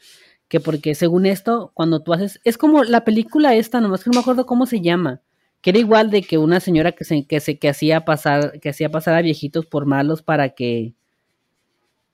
que 0.48 0.60
porque 0.60 0.94
según 0.94 1.24
esto, 1.24 1.72
cuando 1.72 2.02
tú 2.02 2.12
haces, 2.12 2.40
es 2.44 2.58
como 2.58 2.84
la 2.84 3.04
película 3.04 3.54
esta, 3.54 3.80
nomás 3.80 4.04
que 4.04 4.10
no 4.10 4.14
me 4.14 4.20
acuerdo 4.20 4.44
cómo 4.44 4.66
se 4.66 4.82
llama, 4.82 5.22
que 5.64 5.70
era 5.70 5.78
igual 5.78 6.10
de 6.10 6.20
que 6.20 6.36
una 6.36 6.60
señora 6.60 6.92
que 6.92 7.04
se, 7.04 7.26
que 7.26 7.40
se, 7.40 7.58
que 7.58 7.70
hacía 7.70 8.04
pasar, 8.04 8.60
que 8.60 8.68
hacía 8.68 8.90
pasar 8.90 9.14
a 9.14 9.22
viejitos 9.22 9.64
por 9.64 9.86
malos 9.86 10.20
para 10.20 10.50
que, 10.50 10.92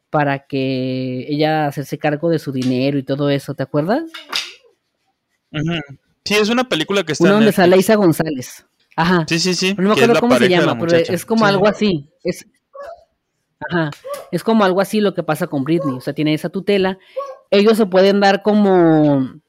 para 0.08 0.46
que 0.46 1.26
ella 1.28 1.66
hacerse 1.66 1.98
cargo 1.98 2.30
de 2.30 2.38
su 2.38 2.52
dinero 2.52 2.96
y 2.96 3.02
todo 3.02 3.28
eso, 3.28 3.54
¿te 3.54 3.64
acuerdas? 3.64 4.04
Sí, 6.24 6.34
es 6.34 6.48
una 6.48 6.68
película 6.68 7.02
que 7.02 7.10
está. 7.10 7.24
Una 7.24 7.34
donde 7.34 7.50
sale 7.50 7.76
Isa 7.76 7.96
González. 7.96 8.66
Ajá. 8.94 9.24
Sí, 9.28 9.40
sí, 9.40 9.54
sí. 9.54 9.74
no 9.76 9.88
me 9.88 9.94
acuerdo 9.94 10.20
cómo 10.20 10.38
se 10.38 10.48
llama, 10.48 10.78
pero 10.78 10.96
es 10.96 11.26
como 11.26 11.44
algo 11.44 11.66
así. 11.66 12.08
Es, 12.22 12.46
ajá. 13.68 13.90
Es 14.30 14.44
como 14.44 14.62
algo 14.62 14.80
así 14.80 15.00
lo 15.00 15.12
que 15.12 15.24
pasa 15.24 15.48
con 15.48 15.64
Britney. 15.64 15.96
O 15.96 16.00
sea, 16.00 16.12
tiene 16.12 16.34
esa 16.34 16.50
tutela. 16.50 16.98
Ellos 17.50 17.76
se 17.76 17.86
pueden 17.86 18.20
dar 18.20 18.42
como 18.42 19.40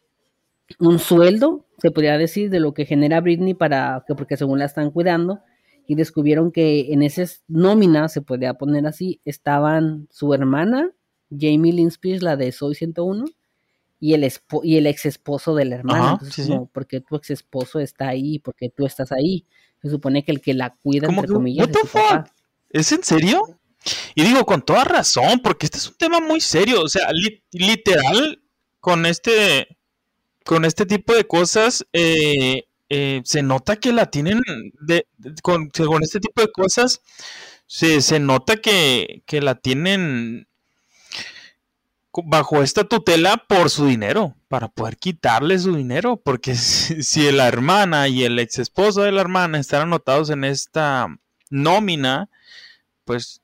un 0.79 0.99
sueldo, 0.99 1.67
se 1.81 1.89
podría 1.89 2.17
decir, 2.17 2.51
de 2.51 2.59
lo 2.59 2.73
que 2.73 2.85
genera 2.85 3.21
Britney 3.21 3.55
para 3.55 4.03
que, 4.07 4.13
porque 4.13 4.37
según 4.37 4.59
la 4.59 4.65
están 4.65 4.91
cuidando. 4.91 5.39
Y 5.87 5.95
descubrieron 5.95 6.51
que 6.51 6.93
en 6.93 7.01
esa 7.01 7.23
nómina, 7.47 8.07
se 8.07 8.21
podría 8.21 8.53
poner 8.53 8.85
así, 8.85 9.19
estaban 9.25 10.07
su 10.11 10.33
hermana, 10.33 10.91
Jamie 11.31 11.73
Lynn 11.73 11.87
Spears, 11.87 12.21
la 12.21 12.37
de 12.37 12.51
Soy 12.51 12.75
101, 12.75 13.25
y 13.99 14.13
el, 14.13 14.31
y 14.63 14.77
el 14.77 14.87
ex 14.87 15.07
esposo 15.07 15.55
de 15.55 15.65
la 15.65 15.75
hermana. 15.75 16.11
Entonces, 16.13 16.47
como, 16.47 16.67
porque 16.67 17.01
tu 17.01 17.15
ex 17.15 17.31
esposo 17.31 17.79
está 17.79 18.09
ahí? 18.09 18.37
porque 18.39 18.69
tú 18.69 18.85
estás 18.85 19.11
ahí? 19.11 19.45
Se 19.81 19.89
supone 19.89 20.23
que 20.23 20.31
el 20.31 20.39
que 20.39 20.53
la 20.53 20.75
cuida, 20.75 21.07
entre 21.07 21.27
comillas, 21.27 21.67
es, 21.67 21.89
papá. 21.89 22.31
¿Es 22.69 22.91
en 22.91 23.03
serio? 23.03 23.41
Y 24.13 24.23
digo, 24.23 24.45
con 24.45 24.61
toda 24.61 24.83
razón, 24.83 25.39
porque 25.43 25.65
este 25.65 25.79
es 25.79 25.89
un 25.89 25.97
tema 25.97 26.19
muy 26.19 26.41
serio. 26.41 26.83
O 26.83 26.87
sea, 26.87 27.09
literal, 27.51 28.43
con 28.79 29.07
este, 29.07 29.79
con 30.45 30.65
este 30.65 30.85
tipo 30.85 31.13
de 31.13 31.25
cosas, 31.25 31.85
eh, 31.93 32.65
eh, 32.89 33.21
se 33.23 33.43
nota 33.43 33.75
que 33.77 33.93
la 33.93 34.07
tienen, 34.07 34.41
de, 34.81 35.07
con, 35.41 35.69
este 36.01 36.19
tipo 36.19 36.41
de 36.41 36.51
cosas, 36.51 37.01
se, 37.67 38.01
se 38.01 38.19
nota 38.19 38.57
que, 38.57 39.23
que 39.25 39.41
la 39.41 39.55
tienen 39.55 40.47
bajo 42.25 42.61
esta 42.61 42.83
tutela 42.83 43.37
por 43.37 43.69
su 43.69 43.85
dinero, 43.85 44.35
para 44.47 44.67
poder 44.67 44.97
quitarle 44.97 45.57
su 45.59 45.75
dinero, 45.75 46.17
porque 46.17 46.55
si, 46.55 47.31
la 47.31 47.47
hermana 47.47 48.07
y 48.07 48.23
el 48.23 48.37
ex 48.39 48.59
esposo 48.59 49.01
de 49.03 49.11
la 49.11 49.21
hermana 49.21 49.59
están 49.59 49.83
anotados 49.83 50.29
en 50.29 50.43
esta 50.43 51.07
nómina, 51.49 52.29
pues 53.05 53.41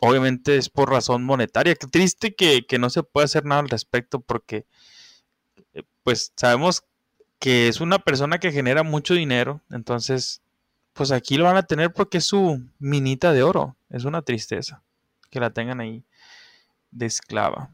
obviamente 0.00 0.56
es 0.56 0.68
por 0.68 0.90
razón 0.90 1.24
monetaria. 1.24 1.74
Qué 1.74 1.86
triste 1.86 2.34
que, 2.34 2.64
no 2.78 2.90
se 2.90 3.02
puede 3.02 3.26
hacer 3.26 3.44
nada 3.44 3.62
al 3.62 3.68
respecto, 3.68 4.20
porque 4.20 4.66
pues 6.02 6.32
sabemos 6.36 6.84
que 7.38 7.68
es 7.68 7.80
una 7.80 7.98
persona 7.98 8.38
que 8.38 8.52
genera 8.52 8.82
mucho 8.82 9.14
dinero, 9.14 9.60
entonces 9.70 10.42
pues 10.92 11.10
aquí 11.12 11.36
lo 11.36 11.44
van 11.44 11.56
a 11.56 11.62
tener 11.62 11.92
porque 11.92 12.18
es 12.18 12.26
su 12.26 12.62
minita 12.78 13.32
de 13.32 13.42
oro, 13.42 13.76
es 13.88 14.04
una 14.04 14.22
tristeza 14.22 14.82
que 15.30 15.40
la 15.40 15.50
tengan 15.50 15.80
ahí 15.80 16.04
de 16.90 17.06
esclava. 17.06 17.70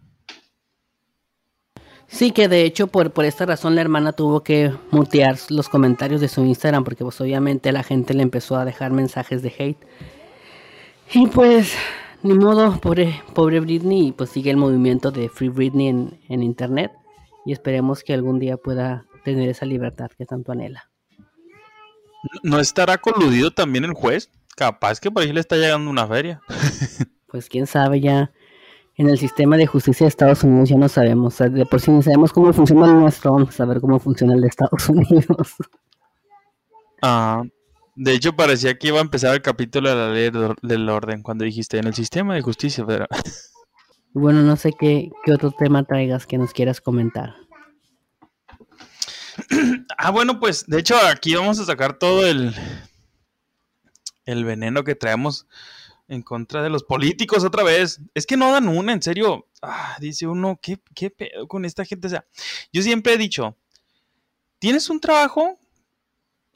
Sí, 2.06 2.30
que 2.30 2.46
de 2.46 2.62
hecho 2.62 2.86
por, 2.86 3.10
por 3.10 3.24
esta 3.24 3.46
razón 3.46 3.74
la 3.74 3.80
hermana 3.80 4.12
tuvo 4.12 4.44
que 4.44 4.72
mutear 4.92 5.36
los 5.48 5.68
comentarios 5.68 6.20
de 6.20 6.28
su 6.28 6.44
Instagram 6.44 6.84
porque 6.84 7.02
pues 7.02 7.20
obviamente 7.20 7.72
la 7.72 7.82
gente 7.82 8.14
le 8.14 8.22
empezó 8.22 8.56
a 8.56 8.64
dejar 8.64 8.92
mensajes 8.92 9.42
de 9.42 9.52
hate. 9.58 9.84
Y 11.12 11.26
pues, 11.26 11.74
ni 12.22 12.34
modo, 12.34 12.80
pobre, 12.80 13.22
pobre 13.34 13.60
Britney, 13.60 14.12
pues 14.12 14.30
sigue 14.30 14.50
el 14.50 14.56
movimiento 14.56 15.10
de 15.10 15.28
Free 15.28 15.48
Britney 15.48 15.88
en, 15.88 16.20
en 16.28 16.42
internet 16.42 16.92
y 17.46 17.52
esperemos 17.52 18.02
que 18.02 18.12
algún 18.12 18.38
día 18.38 18.56
pueda 18.56 19.06
tener 19.24 19.48
esa 19.48 19.64
libertad 19.64 20.10
que 20.18 20.26
tanto 20.26 20.52
anhela. 20.52 20.90
¿No 22.42 22.58
estará 22.58 22.98
coludido 22.98 23.52
también 23.52 23.84
el 23.84 23.94
juez? 23.94 24.30
Capaz 24.56 25.00
que 25.00 25.10
por 25.10 25.22
ahí 25.22 25.32
le 25.32 25.40
está 25.40 25.56
llegando 25.56 25.88
una 25.90 26.06
feria. 26.06 26.40
pues 27.28 27.48
quién 27.48 27.66
sabe 27.66 28.00
ya 28.00 28.32
en 28.96 29.08
el 29.08 29.18
sistema 29.18 29.56
de 29.56 29.66
justicia 29.66 30.04
de 30.04 30.08
Estados 30.08 30.42
Unidos 30.42 30.68
ya 30.70 30.76
no 30.76 30.88
sabemos. 30.88 31.38
de 31.38 31.66
por 31.66 31.80
sí 31.80 31.90
ni 31.90 32.02
sabemos 32.02 32.32
cómo 32.32 32.52
funciona 32.52 32.86
el 32.86 32.98
nuestro, 32.98 33.32
vamos 33.32 33.50
a 33.50 33.52
saber 33.52 33.80
cómo 33.80 34.00
funciona 34.00 34.34
el 34.34 34.40
de 34.40 34.48
Estados 34.48 34.88
Unidos. 34.88 35.54
Ah, 37.00 37.42
de 37.94 38.12
hecho, 38.12 38.34
parecía 38.34 38.76
que 38.76 38.88
iba 38.88 38.98
a 38.98 39.02
empezar 39.02 39.34
el 39.34 39.42
capítulo 39.42 39.88
de 39.88 39.94
la 39.96 40.10
ley 40.10 40.30
del 40.62 40.88
orden 40.88 41.22
cuando 41.22 41.44
dijiste 41.44 41.78
en 41.78 41.86
el 41.86 41.94
sistema 41.94 42.34
de 42.34 42.42
justicia 42.42 42.84
federal. 42.84 43.08
Bueno, 44.18 44.40
no 44.40 44.56
sé 44.56 44.72
qué, 44.72 45.10
qué 45.26 45.32
otro 45.32 45.50
tema 45.50 45.84
traigas 45.84 46.26
que 46.26 46.38
nos 46.38 46.54
quieras 46.54 46.80
comentar. 46.80 47.34
Ah, 49.98 50.10
bueno, 50.10 50.40
pues 50.40 50.64
de 50.66 50.78
hecho 50.78 50.96
aquí 50.96 51.34
vamos 51.34 51.58
a 51.58 51.64
sacar 51.64 51.98
todo 51.98 52.26
el, 52.26 52.54
el 54.24 54.44
veneno 54.44 54.84
que 54.84 54.94
traemos 54.94 55.46
en 56.08 56.22
contra 56.22 56.62
de 56.62 56.70
los 56.70 56.82
políticos 56.82 57.44
otra 57.44 57.62
vez. 57.62 58.00
Es 58.14 58.26
que 58.26 58.38
no 58.38 58.52
dan 58.52 58.68
una, 58.68 58.94
en 58.94 59.02
serio. 59.02 59.48
Ah, 59.60 59.96
dice 60.00 60.26
uno, 60.26 60.58
¿qué, 60.62 60.80
¿qué 60.94 61.10
pedo 61.10 61.46
con 61.46 61.66
esta 61.66 61.84
gente? 61.84 62.06
O 62.06 62.10
sea, 62.10 62.26
yo 62.72 62.80
siempre 62.80 63.14
he 63.14 63.18
dicho, 63.18 63.56
tienes 64.58 64.88
un 64.88 65.00
trabajo, 65.00 65.58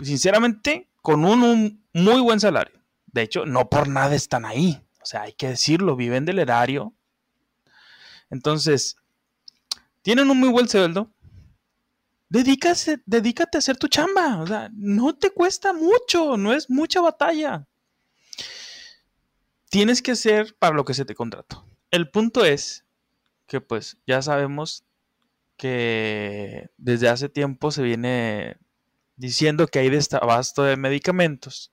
sinceramente, 0.02 0.88
con 1.02 1.26
un, 1.26 1.84
muy 1.92 2.20
buen 2.22 2.40
salario. 2.40 2.80
De 3.06 3.22
hecho, 3.22 3.44
no 3.44 3.68
por 3.68 3.88
nada 3.88 4.14
están 4.14 4.46
ahí. 4.46 4.82
O 5.02 5.06
sea, 5.06 5.22
hay 5.22 5.34
que 5.34 5.48
decirlo, 5.48 5.96
viven 5.96 6.24
del 6.24 6.38
erario. 6.38 6.94
Entonces, 8.30 8.96
tienen 10.02 10.30
un 10.30 10.38
muy 10.38 10.48
buen 10.48 10.68
sueldo. 10.68 11.10
Dedícate 12.28 13.56
a 13.56 13.58
hacer 13.58 13.76
tu 13.76 13.88
chamba. 13.88 14.40
O 14.40 14.46
sea, 14.46 14.70
no 14.72 15.16
te 15.16 15.30
cuesta 15.30 15.72
mucho, 15.72 16.36
no 16.36 16.52
es 16.52 16.70
mucha 16.70 17.00
batalla 17.00 17.66
tienes 19.70 20.02
que 20.02 20.12
hacer 20.12 20.54
para 20.58 20.74
lo 20.74 20.84
que 20.84 20.94
se 20.94 21.06
te 21.06 21.14
contrató. 21.14 21.64
El 21.90 22.10
punto 22.10 22.44
es 22.44 22.84
que 23.46 23.60
pues 23.60 23.96
ya 24.06 24.20
sabemos 24.20 24.84
que 25.56 26.68
desde 26.76 27.08
hace 27.08 27.28
tiempo 27.28 27.70
se 27.70 27.82
viene 27.82 28.58
diciendo 29.16 29.66
que 29.66 29.78
hay 29.78 29.88
desabasto 29.88 30.64
de 30.64 30.76
medicamentos. 30.76 31.70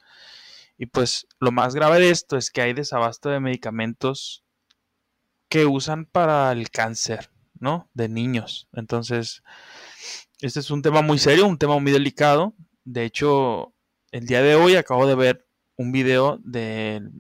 Y 0.78 0.86
pues 0.86 1.28
lo 1.40 1.52
más 1.52 1.74
grave 1.76 2.00
de 2.00 2.12
esto 2.12 2.38
es 2.38 2.52
que 2.52 2.62
hay 2.62 2.74
desabasto 2.74 3.30
de 3.30 3.40
medicamentos 3.40 4.44
que 5.50 5.66
usan 5.66 6.06
para 6.06 6.52
el 6.52 6.70
cáncer, 6.70 7.30
¿no? 7.60 7.90
De 7.94 8.10
niños. 8.10 8.68
Entonces, 8.74 9.44
este 10.42 10.60
es 10.60 10.72
un 10.72 10.82
tema 10.82 11.02
muy 11.02 11.20
serio, 11.20 11.48
un 11.48 11.58
tema 11.58 11.80
muy 11.80 11.92
delicado. 11.92 12.54
De 12.84 13.06
hecho, 13.06 13.74
el 14.12 14.26
día 14.26 14.42
de 14.42 14.56
hoy 14.56 14.76
acabo 14.76 15.08
de 15.08 15.16
ver 15.16 15.48
un 15.76 15.92
video 15.92 16.40
del 16.44 17.12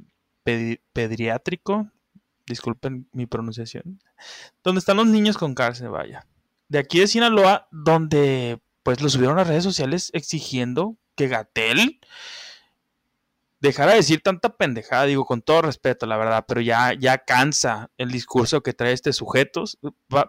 pediátrico, 0.94 1.92
disculpen 2.46 3.10
mi 3.12 3.26
pronunciación, 3.26 4.02
donde 4.64 4.80
están 4.80 4.98
los 4.98 5.08
niños 5.08 5.38
con 5.38 5.54
cárcel, 5.54 5.90
vaya. 5.90 6.26
De 6.70 6.80
aquí 6.80 7.00
de 7.00 7.08
Sinaloa, 7.08 7.68
donde 7.72 8.62
pues 8.84 9.02
lo 9.02 9.10
subieron 9.10 9.40
a 9.40 9.44
redes 9.44 9.64
sociales 9.64 10.12
exigiendo 10.14 10.98
que 11.16 11.28
Gatel 11.28 12.00
dejara 13.60 13.92
de 13.92 13.98
decir 13.98 14.22
tanta 14.22 14.56
pendejada, 14.56 15.06
digo 15.06 15.26
con 15.26 15.42
todo 15.42 15.64
respeto, 15.64 16.06
la 16.06 16.18
verdad, 16.18 16.46
pero 16.48 16.62
ya, 16.62 16.94
ya 16.94 17.20
cansa 17.20 17.90
el 17.98 18.12
discurso 18.12 18.62
que 18.62 18.74
trae 18.74 18.94
este 18.94 19.14
sujeto. 19.14 19.66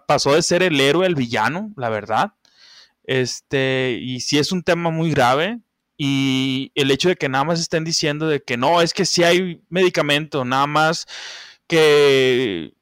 pasó 0.07 0.33
de 0.33 0.41
ser 0.41 0.63
el 0.63 0.79
héroe 0.79 1.05
al 1.05 1.15
villano, 1.15 1.71
la 1.77 1.89
verdad. 1.89 2.33
Este, 3.03 3.99
y 4.01 4.21
sí 4.21 4.37
es 4.37 4.51
un 4.51 4.63
tema 4.63 4.89
muy 4.91 5.11
grave. 5.11 5.59
Y 5.97 6.71
el 6.75 6.91
hecho 6.91 7.09
de 7.09 7.17
que 7.17 7.29
nada 7.29 7.43
más 7.43 7.59
estén 7.59 7.83
diciendo 7.83 8.27
de 8.27 8.41
que 8.41 8.57
no, 8.57 8.81
es 8.81 8.93
que 8.93 9.05
sí 9.05 9.23
hay 9.23 9.61
medicamento, 9.69 10.45
nada 10.45 10.67
más 10.67 11.05
que. 11.67 12.73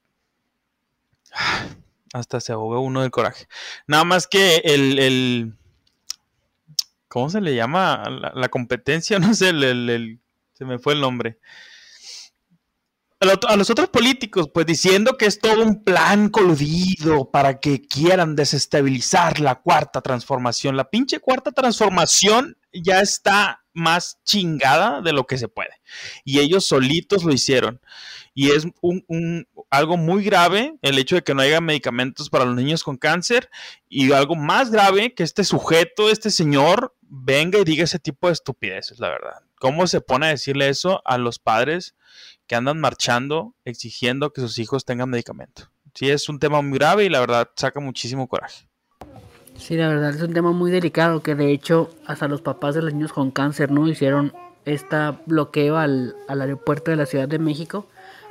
Hasta 2.14 2.40
se 2.40 2.54
ahogó 2.54 2.80
uno 2.80 3.02
del 3.02 3.12
coraje. 3.12 3.48
Nada 3.88 4.04
más 4.04 4.28
que 4.28 4.58
el. 4.58 5.54
¿Cómo 7.08 7.30
se 7.30 7.42
le 7.42 7.56
llama? 7.56 8.04
La, 8.36 8.50
competencia, 8.50 9.18
no 9.20 9.34
sé, 9.34 9.50
el 9.50 10.20
se 10.58 10.66
me 10.66 10.80
fue 10.80 10.94
el 10.94 11.02
nombre. 11.02 11.38
A 13.20 13.56
los 13.56 13.70
otros 13.70 13.90
políticos, 13.90 14.50
pues 14.54 14.66
diciendo 14.66 15.18
que 15.18 15.26
es 15.26 15.40
todo 15.40 15.64
un 15.64 15.84
plan 15.84 16.30
coludido 16.30 17.32
para 17.32 17.60
que 17.60 17.82
quieran 17.82 18.36
desestabilizar 18.36 19.40
la 19.40 19.56
cuarta 19.56 20.02
transformación. 20.02 20.78
La 20.78 20.90
pinche 20.90 21.20
cuarta 21.20 21.52
transformación 21.52 22.58
ya 22.72 23.02
está 23.02 23.66
más 23.78 24.20
chingada 24.26 25.02
de 25.02 25.14
lo 25.14 25.26
que 25.26 25.38
se 25.38 25.48
puede. 25.48 25.70
Y 26.26 26.40
ellos 26.40 26.66
solitos 26.66 27.24
lo 27.24 27.32
hicieron. 27.32 27.80
Y 28.34 28.52
es 28.52 28.68
un, 28.82 29.48
algo 29.70 29.98
muy 29.98 30.24
grave 30.24 30.78
el 30.82 31.00
hecho 31.00 31.16
de 31.16 31.24
que 31.24 31.34
no 31.34 31.42
haya 31.42 31.62
medicamentos 31.62 32.30
para 32.30 32.46
los 32.46 32.56
niños 32.56 32.84
con 32.84 32.98
cáncer. 32.98 33.50
Y 33.88 34.12
algo 34.12 34.36
más 34.36 34.72
grave 34.72 35.14
que 35.14 35.24
este 35.24 35.44
sujeto, 35.44 36.10
este 36.10 36.30
señor, 36.30 36.96
venga 37.02 37.60
y 37.60 37.64
diga 37.64 37.84
ese 37.84 38.00
tipo 38.00 38.28
de 38.28 38.34
estupideces, 38.34 39.00
la 39.00 39.10
verdad. 39.10 39.42
¿Cómo 39.60 39.88
se 39.88 40.02
pone 40.02 40.28
a 40.28 40.30
decirle 40.30 40.70
eso 40.70 41.02
a 41.06 41.18
los 41.18 41.40
padres 41.40 41.96
que 42.48 42.56
andan 42.56 42.80
marchando 42.80 43.56
exigiendo 43.66 44.34
que 44.34 44.42
sus 44.42 44.60
hijos 44.60 44.86
tengan 44.86 45.10
medicamento? 45.10 45.72
Sí, 45.94 46.10
es 46.10 46.30
un 46.30 46.40
tema 46.40 46.62
muy 46.62 46.78
grave 46.78 47.06
y 47.06 47.10
la 47.10 47.20
verdad 47.20 47.50
saca 47.56 47.80
muchísimo 47.80 48.28
coraje. 48.28 48.68
Sí, 49.58 49.76
la 49.76 49.90
verdad 49.90 50.12
es 50.16 50.22
un 50.22 50.34
tema 50.34 50.52
muy 50.52 50.72
delicado 50.72 51.22
que 51.22 51.36
de 51.36 51.52
hecho 51.52 51.90
hasta 52.06 52.28
los 52.28 52.42
papás 52.42 52.76
de 52.76 52.82
los 52.82 52.94
niños 52.94 53.12
con 53.12 53.32
cáncer 53.32 53.72
no 53.72 53.88
hicieron 53.88 54.34
este 54.66 54.96
bloqueo 55.26 55.78
al, 55.78 56.16
al 56.28 56.42
aeropuerto 56.42 56.92
de 56.92 56.98
la 56.98 57.06
Ciudad 57.06 57.28
de 57.28 57.40
México 57.40 57.88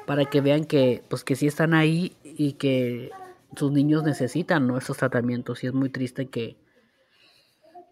para 0.07 0.25
que 0.25 0.41
vean 0.41 0.65
que 0.65 1.03
pues 1.09 1.25
que 1.25 1.37
sí 1.37 1.47
están 1.47 1.75
ahí 1.75 2.17
y 2.23 2.53
que 2.55 3.11
sus 3.57 3.73
niños 3.73 4.05
necesitan 4.05 4.67
¿no? 4.67 4.79
esos 4.79 4.97
tratamientos 4.97 5.63
y 5.65 5.67
es 5.67 5.75
muy 5.75 5.91
triste 5.91 6.27
que, 6.27 6.57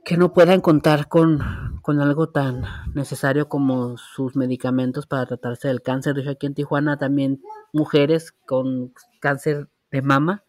que 0.04 0.16
no 0.16 0.32
puedan 0.32 0.60
contar 0.60 1.08
con, 1.08 1.40
algo 1.86 2.28
tan 2.28 2.64
necesario 2.94 3.48
como 3.48 3.96
sus 3.96 4.36
medicamentos 4.36 5.06
para 5.06 5.26
tratarse 5.26 5.68
del 5.68 5.82
cáncer. 5.82 6.14
De 6.14 6.22
hecho, 6.22 6.30
aquí 6.30 6.46
en 6.46 6.54
Tijuana 6.54 6.98
también 6.98 7.42
mujeres 7.72 8.32
con 8.46 8.92
cáncer 9.20 9.68
de 9.90 10.02
mama 10.02 10.44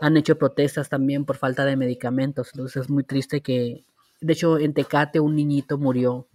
han 0.00 0.16
hecho 0.16 0.38
protestas 0.38 0.88
también 0.88 1.24
por 1.24 1.36
falta 1.36 1.64
de 1.64 1.76
medicamentos. 1.76 2.50
Entonces 2.52 2.84
es 2.84 2.90
muy 2.90 3.04
triste 3.04 3.40
que, 3.40 3.84
de 4.20 4.32
hecho, 4.32 4.58
en 4.58 4.74
Tecate 4.74 5.20
un 5.20 5.36
niñito 5.36 5.78
murió 5.78 6.26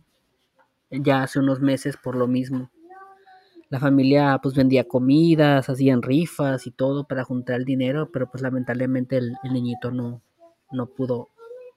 ya 0.90 1.24
hace 1.24 1.40
unos 1.40 1.60
meses 1.60 1.98
por 1.98 2.16
lo 2.16 2.28
mismo. 2.28 2.70
La 3.70 3.80
familia 3.80 4.40
pues 4.42 4.54
vendía 4.54 4.88
comidas, 4.88 5.70
hacían 5.70 6.04
rifas 6.04 6.68
y 6.68 6.72
todo 6.72 7.08
para 7.08 7.24
juntar 7.24 7.56
el 7.56 7.66
dinero, 7.66 8.10
pero 8.12 8.30
pues 8.30 8.44
lamentablemente 8.44 9.18
el, 9.18 9.36
el 9.44 9.54
niñito 9.54 9.90
no, 9.90 10.22
no 10.72 10.86
pudo 10.86 11.30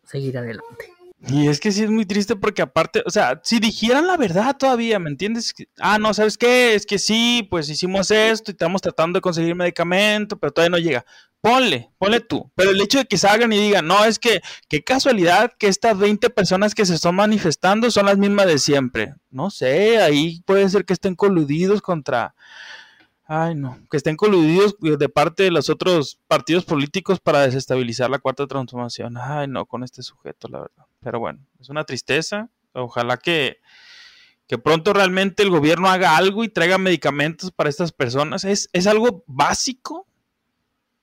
seguir 0.05 0.37
adelante. 0.37 0.95
Y 1.18 1.48
es 1.48 1.61
que 1.61 1.72
sí 1.72 1.83
es 1.83 1.90
muy 1.90 2.05
triste 2.05 2.37
porque 2.37 2.62
aparte, 2.62 3.02
o 3.07 3.11
sea, 3.11 3.40
si 3.42 3.59
dijeran 3.59 4.07
la 4.07 4.16
verdad 4.16 4.57
todavía, 4.57 4.98
¿me 4.98 5.11
entiendes? 5.11 5.55
Ah, 5.79 5.98
no, 5.98 6.12
¿sabes 6.12 6.37
qué? 6.37 6.74
Es 6.74 6.85
que 6.85 6.98
sí, 6.98 7.46
pues 7.50 7.70
hicimos 7.70 8.11
esto 8.11 8.50
y 8.50 8.52
estamos 8.52 8.83
tratando 8.83 9.16
de 9.16 9.22
conseguir 9.22 9.55
medicamento, 9.55 10.38
pero 10.38 10.52
todavía 10.52 10.76
no 10.76 10.79
llega. 10.79 11.07
Ponle, 11.40 11.90
ponle 11.98 12.20
tú. 12.20 12.50
Pero 12.55 12.70
el 12.70 12.81
hecho 12.81 12.98
de 12.98 13.07
que 13.07 13.16
salgan 13.16 13.52
y 13.52 13.59
digan, 13.59 13.87
no, 13.87 14.05
es 14.05 14.18
que 14.18 14.42
qué 14.68 14.85
casualidad 14.85 15.52
que 15.59 15.68
estas 15.68 15.98
20 15.98 16.29
personas 16.31 16.74
que 16.74 16.85
se 16.85 16.94
están 16.94 17.14
manifestando 17.14 17.90
son 17.90 18.07
las 18.07 18.18
mismas 18.18 18.46
de 18.46 18.59
siempre. 18.59 19.14
No 19.31 19.50
sé, 19.50 19.98
ahí 19.98 20.42
puede 20.44 20.68
ser 20.68 20.85
que 20.85 20.92
estén 20.92 21.14
coludidos 21.14 21.81
contra 21.81 22.35
Ay, 23.29 23.57
no, 23.57 23.76
que 23.90 23.96
estén 23.96 24.14
coludidos 24.16 24.76
de 24.79 25.09
parte 25.09 25.42
de 25.42 25.50
los 25.50 25.68
otros 25.68 26.20
partidos 26.29 26.64
políticos 26.64 27.18
para 27.18 27.40
desestabilizar 27.40 28.09
la 28.09 28.20
cuarta 28.20 28.46
transformación. 28.46 29.16
Ay, 29.16 29.48
no, 29.48 29.66
con 29.66 29.83
este 29.83 30.05
sujeto, 30.05 30.46
la 30.46 30.61
verdad. 30.61 30.87
Pero 31.06 31.20
bueno, 31.20 31.38
es 31.60 31.68
una 31.68 31.84
tristeza. 31.84 32.50
Ojalá 32.72 33.16
que, 33.16 33.60
que 34.48 34.58
pronto 34.58 34.92
realmente 34.92 35.44
el 35.44 35.50
gobierno 35.50 35.88
haga 35.88 36.16
algo 36.16 36.42
y 36.42 36.48
traiga 36.48 36.78
medicamentos 36.78 37.52
para 37.52 37.70
estas 37.70 37.92
personas. 37.92 38.42
Es, 38.42 38.68
es 38.72 38.88
algo 38.88 39.22
básico. 39.28 40.08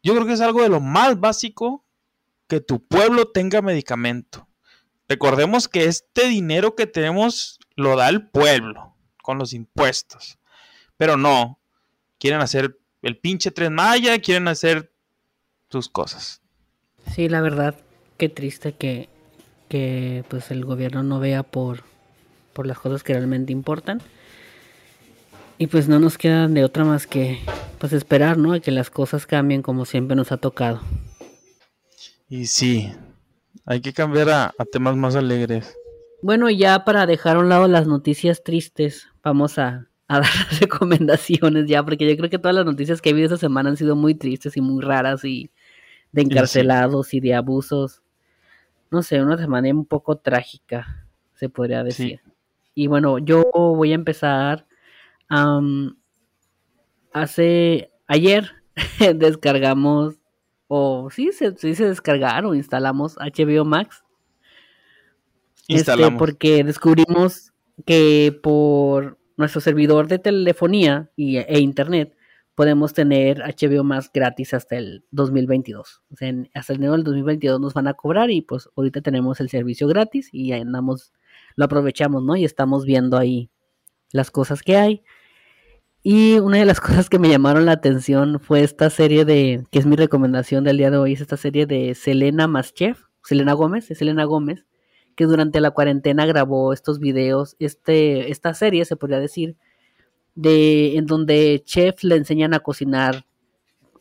Yo 0.03 0.13
creo 0.13 0.25
que 0.25 0.33
es 0.33 0.41
algo 0.41 0.61
de 0.61 0.67
lo 0.67 0.81
más 0.81 1.21
básico 1.21 1.85
que 2.49 2.59
tu 2.59 2.85
pueblo 2.85 3.29
tenga 3.29 3.61
medicamento. 3.61 4.45
Recordemos 5.07 5.69
que 5.69 5.85
este 5.85 6.27
dinero 6.27 6.75
que 6.75 6.85
tenemos 6.85 7.61
lo 7.77 7.95
da 7.95 8.09
el 8.09 8.27
pueblo 8.27 8.97
con 9.21 9.37
los 9.37 9.53
impuestos. 9.53 10.37
Pero 10.97 11.15
no, 11.15 11.61
quieren 12.19 12.41
hacer 12.41 12.77
el 13.03 13.17
pinche 13.19 13.51
tren 13.51 13.73
Maya, 13.73 14.19
quieren 14.19 14.49
hacer 14.49 14.93
sus 15.69 15.87
cosas. 15.87 16.41
Sí, 17.15 17.29
la 17.29 17.39
verdad, 17.39 17.79
qué 18.17 18.27
triste 18.27 18.73
que, 18.73 19.12
que 19.73 20.23
pues 20.27 20.51
el 20.51 20.65
gobierno 20.65 21.01
no 21.01 21.19
vea 21.19 21.41
por, 21.41 21.79
por 22.53 22.67
las 22.67 22.77
cosas 22.77 23.01
que 23.01 23.13
realmente 23.13 23.51
importan. 23.51 24.03
Y 25.57 25.65
pues 25.65 25.87
no 25.87 25.97
nos 25.97 26.19
queda 26.19 26.47
de 26.47 26.63
otra 26.63 26.85
más 26.85 27.07
que 27.07 27.39
pues 27.79 27.91
esperar, 27.91 28.37
¿no? 28.37 28.53
A 28.53 28.59
que 28.59 28.69
las 28.69 28.91
cosas 28.91 29.25
cambien 29.25 29.63
como 29.63 29.85
siempre 29.85 30.15
nos 30.15 30.31
ha 30.31 30.37
tocado. 30.37 30.79
Y 32.29 32.45
sí, 32.45 32.93
hay 33.65 33.81
que 33.81 33.93
cambiar 33.93 34.29
a, 34.29 34.53
a 34.55 34.65
temas 34.71 34.95
más 34.95 35.15
alegres. 35.15 35.75
Bueno, 36.21 36.51
ya 36.51 36.85
para 36.85 37.07
dejar 37.07 37.37
a 37.37 37.39
un 37.39 37.49
lado 37.49 37.67
las 37.67 37.87
noticias 37.87 38.43
tristes, 38.43 39.07
vamos 39.23 39.57
a 39.57 39.87
a 40.07 40.19
dar 40.19 40.29
las 40.35 40.59
recomendaciones 40.59 41.65
ya, 41.65 41.83
porque 41.83 42.07
yo 42.07 42.15
creo 42.15 42.29
que 42.29 42.37
todas 42.37 42.53
las 42.53 42.65
noticias 42.65 43.01
que 43.01 43.09
he 43.09 43.13
visto 43.13 43.33
esta 43.33 43.47
semana 43.47 43.71
han 43.71 43.77
sido 43.77 43.95
muy 43.95 44.13
tristes 44.13 44.55
y 44.55 44.61
muy 44.61 44.83
raras 44.83 45.25
y 45.25 45.49
de 46.11 46.21
encarcelados 46.21 47.11
y 47.15 47.21
de 47.21 47.33
abusos. 47.33 48.02
No 48.93 49.01
sé, 49.01 49.23
una 49.23 49.37
semana 49.39 49.69
un 49.71 49.87
poco 49.87 50.17
trágica, 50.19 51.07
se 51.33 51.49
podría 51.49 51.83
decir. 51.83 52.21
Y 52.75 52.85
bueno, 52.85 53.17
yo 53.17 53.43
voy 53.51 53.91
a 53.91 53.95
empezar. 53.95 54.67
hace 57.11 57.91
ayer 58.05 58.51
descargamos, 59.15 60.19
o 60.67 61.09
sí, 61.09 61.31
se, 61.31 61.57
sí 61.57 61.73
se 61.73 61.85
descargaron, 61.87 62.55
instalamos 62.55 63.17
HBO 63.17 63.65
Max. 63.65 64.03
Este, 65.61 65.73
instalamos. 65.73 66.19
porque 66.19 66.63
descubrimos 66.63 67.51
que 67.87 68.39
por 68.43 69.17
nuestro 69.37 69.59
servidor 69.59 70.07
de 70.07 70.19
telefonía 70.19 71.09
y, 71.15 71.37
e 71.37 71.59
internet, 71.59 72.15
podemos 72.55 72.93
tener 72.93 73.39
HBO 73.39 73.83
más 73.83 74.11
gratis 74.11 74.53
hasta 74.53 74.77
el 74.77 75.05
2022. 75.11 76.01
O 76.11 76.15
sea, 76.15 76.33
hasta 76.53 76.73
el 76.73 76.79
enero 76.79 76.93
del 76.93 77.03
2022 77.03 77.59
nos 77.59 77.73
van 77.73 77.87
a 77.87 77.93
cobrar 77.93 78.29
y 78.29 78.41
pues 78.41 78.69
ahorita 78.75 79.01
tenemos 79.01 79.39
el 79.39 79.49
servicio 79.49 79.87
gratis 79.87 80.29
y 80.31 80.51
andamos, 80.51 81.13
lo 81.55 81.65
aprovechamos, 81.65 82.23
¿no? 82.23 82.35
Y 82.35 82.45
estamos 82.45 82.85
viendo 82.85 83.17
ahí 83.17 83.49
las 84.11 84.31
cosas 84.31 84.61
que 84.61 84.77
hay. 84.77 85.03
Y 86.03 86.39
una 86.39 86.57
de 86.57 86.65
las 86.65 86.81
cosas 86.81 87.09
que 87.09 87.19
me 87.19 87.29
llamaron 87.29 87.65
la 87.65 87.71
atención 87.73 88.39
fue 88.39 88.63
esta 88.63 88.89
serie 88.89 89.25
de, 89.25 89.63
que 89.71 89.79
es 89.79 89.85
mi 89.85 89.95
recomendación 89.95 90.63
del 90.63 90.77
día 90.77 90.91
de 90.91 90.97
hoy, 90.97 91.13
es 91.13 91.21
esta 91.21 91.37
serie 91.37 91.65
de 91.65 91.95
Selena 91.95 92.47
Maschef, 92.47 93.05
Selena 93.23 93.53
Gómez, 93.53 93.89
es 93.89 93.97
Selena 93.97 94.25
Gómez, 94.25 94.65
que 95.15 95.25
durante 95.25 95.61
la 95.61 95.71
cuarentena 95.71 96.25
grabó 96.25 96.73
estos 96.73 96.99
videos, 96.99 97.55
este, 97.59 98.31
esta 98.31 98.53
serie 98.53 98.85
se 98.85 98.95
podría 98.95 99.19
decir, 99.19 99.57
de, 100.35 100.97
en 100.97 101.05
donde 101.05 101.61
chefs 101.65 102.03
le 102.03 102.15
enseñan 102.15 102.53
a 102.53 102.59
cocinar 102.59 103.25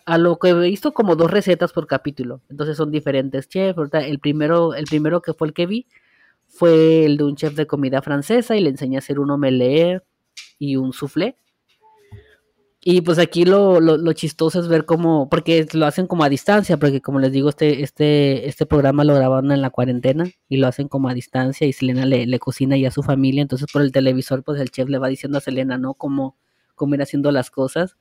a 0.05 0.19
lo 0.19 0.39
que 0.39 0.49
he 0.49 0.55
visto 0.55 0.93
como 0.93 1.17
dos 1.17 1.31
recetas 1.31 1.73
por 1.73 1.87
capítulo. 1.87 2.41
Entonces 2.51 2.77
son 2.77 2.91
diferentes 2.91 3.49
chefs. 3.49 3.79
El 3.93 4.19
primero, 4.19 4.75
el 4.75 4.85
primero 4.85 5.23
que 5.23 5.35
fue 5.35 5.49
el 5.49 5.55
que 5.55 5.67
vi 5.67 5.87
fue 6.49 7.05
el 7.05 7.17
de 7.17 7.25
un 7.25 7.37
chef 7.37 7.55
de 7.55 7.67
comida 7.67 8.03
francesa 8.03 8.57
y 8.57 8.61
le 8.61 8.71
enseña 8.71 8.99
a 8.99 9.01
hacer 9.01 9.19
un 9.19 9.31
omelette 9.31 10.03
y 10.59 10.77
un 10.77 10.93
soufflé. 10.93 11.37
Y 12.85 13.03
pues 13.03 13.21
aquí 13.21 13.45
lo, 13.45 13.81
lo, 13.81 14.13
chistoso 14.13 14.59
es 14.59 14.67
ver 14.67 14.85
cómo, 14.85 15.29
porque 15.29 15.69
lo 15.73 15.87
hacen 15.87 16.09
como 16.09 16.25
a 16.25 16.29
distancia, 16.29 16.79
porque 16.79 17.01
como 17.01 17.21
les 17.21 17.31
digo, 17.31 17.49
este, 17.49 17.85
este, 17.85 18.49
este 18.49 18.67
programa 18.67 19.05
lo 19.05 19.15
grabaron 19.15 19.53
en 19.53 19.63
la 19.63 19.71
cuarentena 19.71 20.29
y 20.49 20.57
lo 20.57 20.67
hacen 20.67 20.89
como 20.89 21.09
a 21.09 21.15
distancia 21.15 21.65
y 21.65 21.73
Selena 21.73 22.07
le, 22.07 22.27
le 22.27 22.39
cocina 22.41 22.77
ya 22.77 22.89
a 22.89 22.91
su 22.91 23.05
familia, 23.05 23.41
entonces 23.43 23.69
por 23.73 23.83
el 23.83 23.93
televisor 23.93 24.43
pues 24.43 24.61
el 24.61 24.73
chef 24.73 24.89
le 24.89 24.99
va 24.99 25.07
diciendo 25.07 25.39
a 25.39 25.41
Selena, 25.41 25.79
¿no? 25.79 25.95
Cómo, 25.95 26.37
cómo 26.75 26.97
ir 26.97 27.03
haciendo 27.03 27.31
las 27.31 27.53
cosas. 27.53 27.97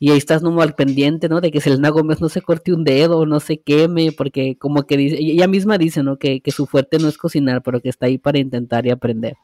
Y 0.00 0.10
ahí 0.10 0.18
estás 0.18 0.42
no 0.42 0.60
al 0.60 0.74
pendiente, 0.74 1.28
¿no? 1.28 1.40
De 1.40 1.52
que 1.52 1.60
Selena 1.60 1.90
Gómez 1.90 2.20
no 2.20 2.28
se 2.28 2.42
corte 2.42 2.72
un 2.72 2.82
dedo, 2.82 3.26
no 3.26 3.38
se 3.38 3.60
queme, 3.60 4.10
porque 4.10 4.56
como 4.58 4.82
que 4.88 4.96
dice, 4.96 5.18
ella 5.20 5.46
misma 5.46 5.78
dice, 5.78 6.02
¿no? 6.02 6.18
Que, 6.18 6.40
que 6.40 6.50
su 6.50 6.66
fuerte 6.66 6.98
no 6.98 7.08
es 7.08 7.16
cocinar, 7.16 7.62
pero 7.62 7.80
que 7.80 7.88
está 7.88 8.06
ahí 8.06 8.18
para 8.18 8.40
intentar 8.40 8.86
y 8.86 8.90
aprender. 8.90 9.36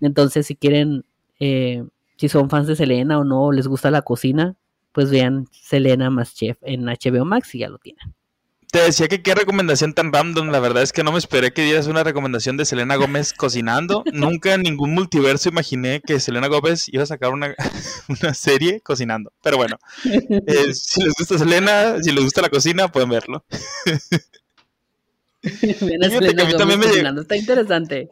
Entonces, 0.00 0.46
si 0.46 0.54
quieren 0.54 1.04
eh, 1.40 1.84
si 2.16 2.28
son 2.28 2.50
fans 2.50 2.66
de 2.66 2.76
Selena 2.76 3.18
o 3.18 3.24
no, 3.24 3.52
les 3.52 3.66
gusta 3.66 3.90
la 3.90 4.02
cocina, 4.02 4.56
pues 4.92 5.10
vean 5.10 5.48
Selena 5.50 6.10
más 6.10 6.34
Chef 6.34 6.56
en 6.62 6.84
HBO 6.84 7.24
Max 7.24 7.54
y 7.54 7.60
ya 7.60 7.68
lo 7.68 7.78
tienen. 7.78 8.14
Te 8.74 8.80
decía 8.80 9.06
que 9.06 9.22
qué 9.22 9.36
recomendación 9.36 9.92
tan 9.92 10.12
random, 10.12 10.48
la 10.48 10.58
verdad 10.58 10.82
es 10.82 10.92
que 10.92 11.04
no 11.04 11.12
me 11.12 11.18
esperé 11.18 11.52
que 11.52 11.62
dieras 11.62 11.86
una 11.86 12.02
recomendación 12.02 12.56
de 12.56 12.64
Selena 12.64 12.96
Gómez 12.96 13.32
cocinando. 13.36 14.02
Nunca 14.12 14.54
en 14.54 14.62
ningún 14.62 14.94
multiverso 14.94 15.48
imaginé 15.48 16.00
que 16.04 16.18
Selena 16.18 16.48
Gómez 16.48 16.88
iba 16.88 17.04
a 17.04 17.06
sacar 17.06 17.32
una, 17.32 17.54
serie 18.34 18.80
cocinando. 18.80 19.32
Pero 19.44 19.58
bueno, 19.58 19.78
eh, 20.04 20.74
si 20.74 21.04
les 21.04 21.14
gusta 21.16 21.38
Selena, 21.38 22.02
si 22.02 22.10
les 22.10 22.24
gusta 22.24 22.42
la 22.42 22.48
cocina, 22.48 22.88
pueden 22.88 23.10
verlo. 23.10 23.44
Está 25.42 27.36
interesante 27.36 28.10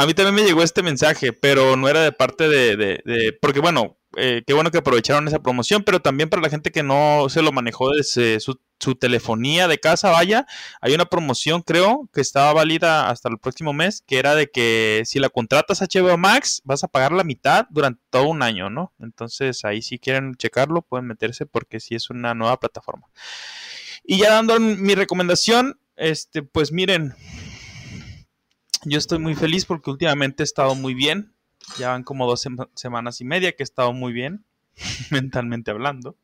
a 0.00 0.06
mí 0.06 0.14
también 0.14 0.34
me 0.34 0.44
llegó 0.44 0.62
este 0.62 0.82
mensaje, 0.82 1.34
pero 1.34 1.76
no 1.76 1.86
era 1.86 2.00
de 2.00 2.10
parte 2.10 2.48
de, 2.48 3.36
porque 3.42 3.60
bueno, 3.60 3.98
eh, 4.16 4.42
qué 4.46 4.54
bueno 4.54 4.70
que 4.70 4.78
aprovecharon 4.78 5.28
esa 5.28 5.42
promoción, 5.42 5.84
pero 5.84 6.00
también 6.00 6.30
para 6.30 6.40
la 6.40 6.48
gente 6.48 6.70
que 6.70 6.82
no 6.82 7.26
se 7.28 7.42
lo 7.42 7.52
manejó 7.52 7.90
desde 7.90 8.40
su, 8.40 8.58
telefonía 8.98 9.68
de 9.68 9.78
casa, 9.78 10.08
vaya, 10.08 10.46
hay 10.80 10.94
una 10.94 11.04
promoción, 11.04 11.60
creo, 11.60 12.08
que 12.14 12.22
estaba 12.22 12.54
válida 12.54 13.10
hasta 13.10 13.28
el 13.28 13.36
próximo 13.36 13.74
mes, 13.74 14.02
que 14.06 14.18
era 14.18 14.34
de 14.34 14.50
que 14.50 15.02
si 15.04 15.18
la 15.18 15.28
contratas 15.28 15.82
HBO 15.82 16.16
Max, 16.16 16.62
vas 16.64 16.82
a 16.82 16.88
pagar 16.88 17.12
la 17.12 17.22
mitad 17.22 17.66
durante 17.68 18.00
todo 18.08 18.28
un 18.28 18.42
año, 18.42 18.70
¿no? 18.70 18.94
Entonces 19.00 19.66
ahí 19.66 19.82
si 19.82 19.98
quieren 19.98 20.34
checarlo, 20.34 20.80
pueden 20.80 21.08
meterse 21.08 21.44
porque 21.44 21.78
sí 21.78 21.94
es 21.94 22.08
una 22.08 22.32
nueva 22.32 22.58
plataforma. 22.58 23.06
Y 24.02 24.16
ya 24.16 24.32
dando 24.32 24.58
mi 24.58 24.94
recomendación, 24.94 25.78
este, 25.96 26.42
pues 26.42 26.72
miren, 26.72 27.14
yo 28.84 28.98
estoy 28.98 29.18
muy 29.18 29.34
feliz 29.34 29.64
porque 29.64 29.90
últimamente 29.90 30.42
he 30.42 30.44
estado 30.44 30.74
muy 30.74 30.94
bien. 30.94 31.34
Ya 31.78 31.90
van 31.90 32.02
como 32.02 32.26
dos 32.26 32.46
semanas 32.74 33.20
y 33.20 33.24
media 33.24 33.52
que 33.52 33.62
he 33.62 33.64
estado 33.64 33.92
muy 33.92 34.12
bien, 34.12 34.44
mentalmente 35.10 35.70
hablando. 35.70 36.16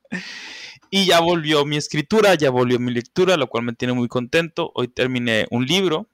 Y 0.90 1.06
ya 1.06 1.20
volvió 1.20 1.64
mi 1.64 1.76
escritura, 1.76 2.34
ya 2.34 2.50
volvió 2.50 2.78
mi 2.78 2.92
lectura, 2.92 3.36
lo 3.36 3.48
cual 3.48 3.64
me 3.64 3.74
tiene 3.74 3.92
muy 3.92 4.08
contento. 4.08 4.72
Hoy 4.74 4.88
terminé 4.88 5.46
un 5.50 5.66
libro, 5.66 6.08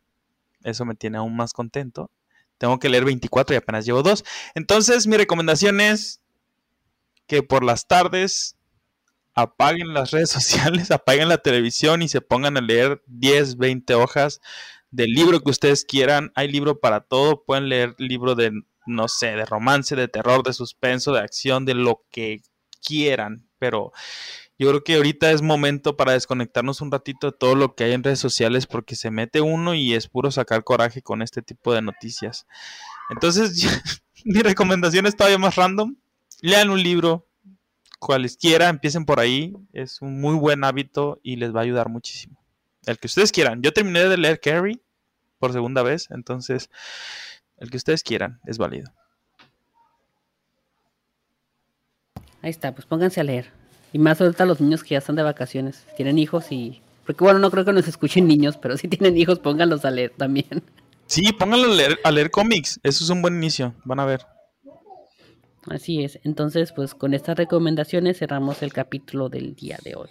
eso 0.64 0.84
me 0.84 0.94
tiene 0.94 1.18
aún 1.18 1.36
más 1.36 1.52
contento. 1.52 2.10
Tengo 2.58 2.78
que 2.78 2.88
leer 2.88 3.04
24 3.04 3.54
y 3.54 3.58
apenas 3.58 3.84
llevo 3.84 4.02
dos. 4.02 4.24
Entonces 4.54 5.06
mi 5.06 5.16
recomendación 5.16 5.80
es 5.80 6.20
que 7.26 7.42
por 7.42 7.64
las 7.64 7.86
tardes 7.86 8.56
apaguen 9.34 9.94
las 9.94 10.10
redes 10.10 10.30
sociales, 10.30 10.90
apaguen 10.90 11.28
la 11.28 11.38
televisión 11.38 12.02
y 12.02 12.08
se 12.08 12.20
pongan 12.20 12.56
a 12.56 12.60
leer 12.60 13.02
10, 13.06 13.56
20 13.56 13.94
hojas 13.94 14.40
del 14.92 15.10
libro 15.10 15.40
que 15.40 15.50
ustedes 15.50 15.84
quieran. 15.84 16.30
Hay 16.36 16.48
libro 16.48 16.78
para 16.78 17.00
todo. 17.00 17.42
Pueden 17.44 17.68
leer 17.68 17.96
libro 17.98 18.36
de, 18.36 18.52
no 18.86 19.08
sé, 19.08 19.32
de 19.32 19.44
romance, 19.44 19.96
de 19.96 20.06
terror, 20.06 20.44
de 20.44 20.52
suspenso, 20.52 21.12
de 21.12 21.20
acción, 21.20 21.64
de 21.64 21.74
lo 21.74 22.04
que 22.10 22.42
quieran. 22.86 23.48
Pero 23.58 23.92
yo 24.58 24.68
creo 24.68 24.84
que 24.84 24.94
ahorita 24.94 25.32
es 25.32 25.42
momento 25.42 25.96
para 25.96 26.12
desconectarnos 26.12 26.80
un 26.82 26.92
ratito 26.92 27.30
de 27.30 27.36
todo 27.36 27.56
lo 27.56 27.74
que 27.74 27.84
hay 27.84 27.92
en 27.92 28.04
redes 28.04 28.20
sociales 28.20 28.66
porque 28.66 28.94
se 28.94 29.10
mete 29.10 29.40
uno 29.40 29.74
y 29.74 29.94
es 29.94 30.08
puro 30.08 30.30
sacar 30.30 30.62
coraje 30.62 31.02
con 31.02 31.22
este 31.22 31.42
tipo 31.42 31.72
de 31.72 31.82
noticias. 31.82 32.46
Entonces, 33.10 33.66
mi 34.24 34.40
recomendación 34.40 35.06
es 35.06 35.16
todavía 35.16 35.38
más 35.38 35.56
random. 35.56 35.96
Lean 36.42 36.70
un 36.70 36.82
libro, 36.82 37.28
cualesquiera, 37.98 38.68
empiecen 38.68 39.06
por 39.06 39.20
ahí. 39.20 39.54
Es 39.72 40.02
un 40.02 40.20
muy 40.20 40.34
buen 40.34 40.64
hábito 40.64 41.18
y 41.22 41.36
les 41.36 41.54
va 41.54 41.60
a 41.60 41.64
ayudar 41.64 41.88
muchísimo. 41.88 42.41
El 42.86 42.98
que 42.98 43.06
ustedes 43.06 43.30
quieran. 43.30 43.62
Yo 43.62 43.72
terminé 43.72 44.08
de 44.08 44.16
leer 44.16 44.40
Carrie 44.40 44.80
por 45.38 45.52
segunda 45.52 45.82
vez, 45.82 46.08
entonces 46.10 46.70
el 47.58 47.70
que 47.70 47.76
ustedes 47.76 48.02
quieran 48.02 48.40
es 48.46 48.58
válido. 48.58 48.92
Ahí 52.42 52.50
está, 52.50 52.74
pues 52.74 52.86
pónganse 52.86 53.20
a 53.20 53.24
leer. 53.24 53.50
Y 53.92 53.98
más 53.98 54.20
ahorita 54.20 54.44
los 54.46 54.60
niños 54.60 54.82
que 54.82 54.90
ya 54.90 54.98
están 54.98 55.16
de 55.16 55.22
vacaciones, 55.22 55.84
tienen 55.96 56.18
hijos 56.18 56.50
y... 56.50 56.80
Porque 57.06 57.24
bueno, 57.24 57.38
no 57.38 57.50
creo 57.50 57.64
que 57.64 57.72
nos 57.72 57.86
escuchen 57.86 58.26
niños, 58.26 58.56
pero 58.56 58.76
si 58.76 58.88
tienen 58.88 59.16
hijos, 59.16 59.38
pónganlos 59.38 59.84
a 59.84 59.90
leer 59.90 60.12
también. 60.16 60.62
Sí, 61.06 61.32
pónganlos 61.32 61.72
a 61.72 61.74
leer, 61.74 62.00
a 62.04 62.10
leer 62.10 62.30
cómics. 62.30 62.80
Eso 62.82 63.04
es 63.04 63.10
un 63.10 63.22
buen 63.22 63.34
inicio, 63.34 63.74
van 63.84 64.00
a 64.00 64.06
ver. 64.06 64.26
Así 65.66 66.02
es. 66.02 66.18
Entonces, 66.24 66.72
pues 66.72 66.94
con 66.94 67.14
estas 67.14 67.36
recomendaciones 67.36 68.18
cerramos 68.18 68.62
el 68.62 68.72
capítulo 68.72 69.28
del 69.28 69.54
día 69.54 69.78
de 69.84 69.94
hoy 69.94 70.08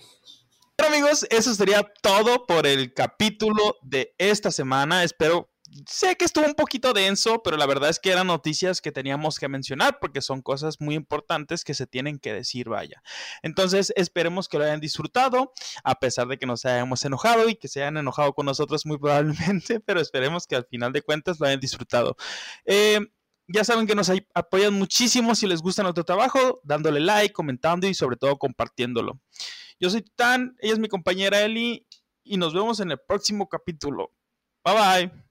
eso 1.08 1.56
sería 1.56 1.86
todo 2.02 2.46
por 2.46 2.68
el 2.68 2.94
capítulo 2.94 3.78
de 3.82 4.14
esta 4.18 4.52
semana. 4.52 5.04
Espero 5.04 5.52
sé 5.88 6.16
que 6.16 6.26
estuvo 6.26 6.46
un 6.46 6.54
poquito 6.54 6.94
denso, 6.94 7.42
pero 7.44 7.58
la 7.58 7.66
verdad 7.66 7.90
es 7.90 8.00
que 8.00 8.12
eran 8.12 8.28
noticias 8.28 8.82
que 8.82 8.92
teníamos 8.92 9.40
que 9.40 9.48
mencionar 9.48 10.00
porque 10.00 10.22
son 10.22 10.42
cosas 10.42 10.82
muy 10.82 10.96
importantes 10.96 11.64
que 11.64 11.74
se 11.74 11.88
tienen 11.88 12.20
que 12.20 12.34
decir, 12.34 12.70
vaya. 12.70 13.02
Entonces, 13.42 13.94
esperemos 13.96 14.48
que 14.48 14.58
lo 14.58 14.66
hayan 14.66 14.80
disfrutado, 14.80 15.54
a 15.84 15.96
pesar 15.96 16.28
de 16.28 16.38
que 16.38 16.46
nos 16.46 16.66
hayamos 16.66 17.04
enojado 17.06 17.50
y 17.50 17.56
que 17.56 17.68
se 17.68 17.82
hayan 17.82 17.98
enojado 17.98 18.34
con 18.34 18.46
nosotros 18.46 18.86
muy 18.86 18.98
probablemente, 19.00 19.80
pero 19.80 20.02
esperemos 20.02 20.48
que 20.48 20.56
al 20.56 20.66
final 20.66 20.92
de 20.92 21.02
cuentas 21.02 21.40
lo 21.40 21.48
hayan 21.48 21.60
disfrutado. 21.60 22.16
Eh, 22.66 23.00
ya 23.48 23.64
saben 23.64 23.86
que 23.86 23.96
nos 23.96 24.12
apoyan 24.34 24.74
muchísimo 24.74 25.36
si 25.36 25.46
les 25.46 25.62
gusta 25.62 25.84
nuestro 25.84 26.06
trabajo, 26.06 26.62
dándole 26.64 27.02
like, 27.02 27.34
comentando 27.34 27.88
y 27.88 27.94
sobre 27.94 28.16
todo 28.16 28.38
compartiéndolo. 28.38 29.20
Yo 29.82 29.90
soy 29.90 30.04
Tan, 30.16 30.56
ella 30.60 30.74
es 30.74 30.80
mi 30.80 30.88
compañera 30.88 31.42
Eli 31.42 31.88
y 32.24 32.38
nos 32.38 32.54
vemos 32.54 32.80
en 32.82 32.92
el 32.92 33.00
próximo 33.00 33.50
capítulo. 33.50 34.12
Bye 34.64 34.76
bye. 34.76 35.24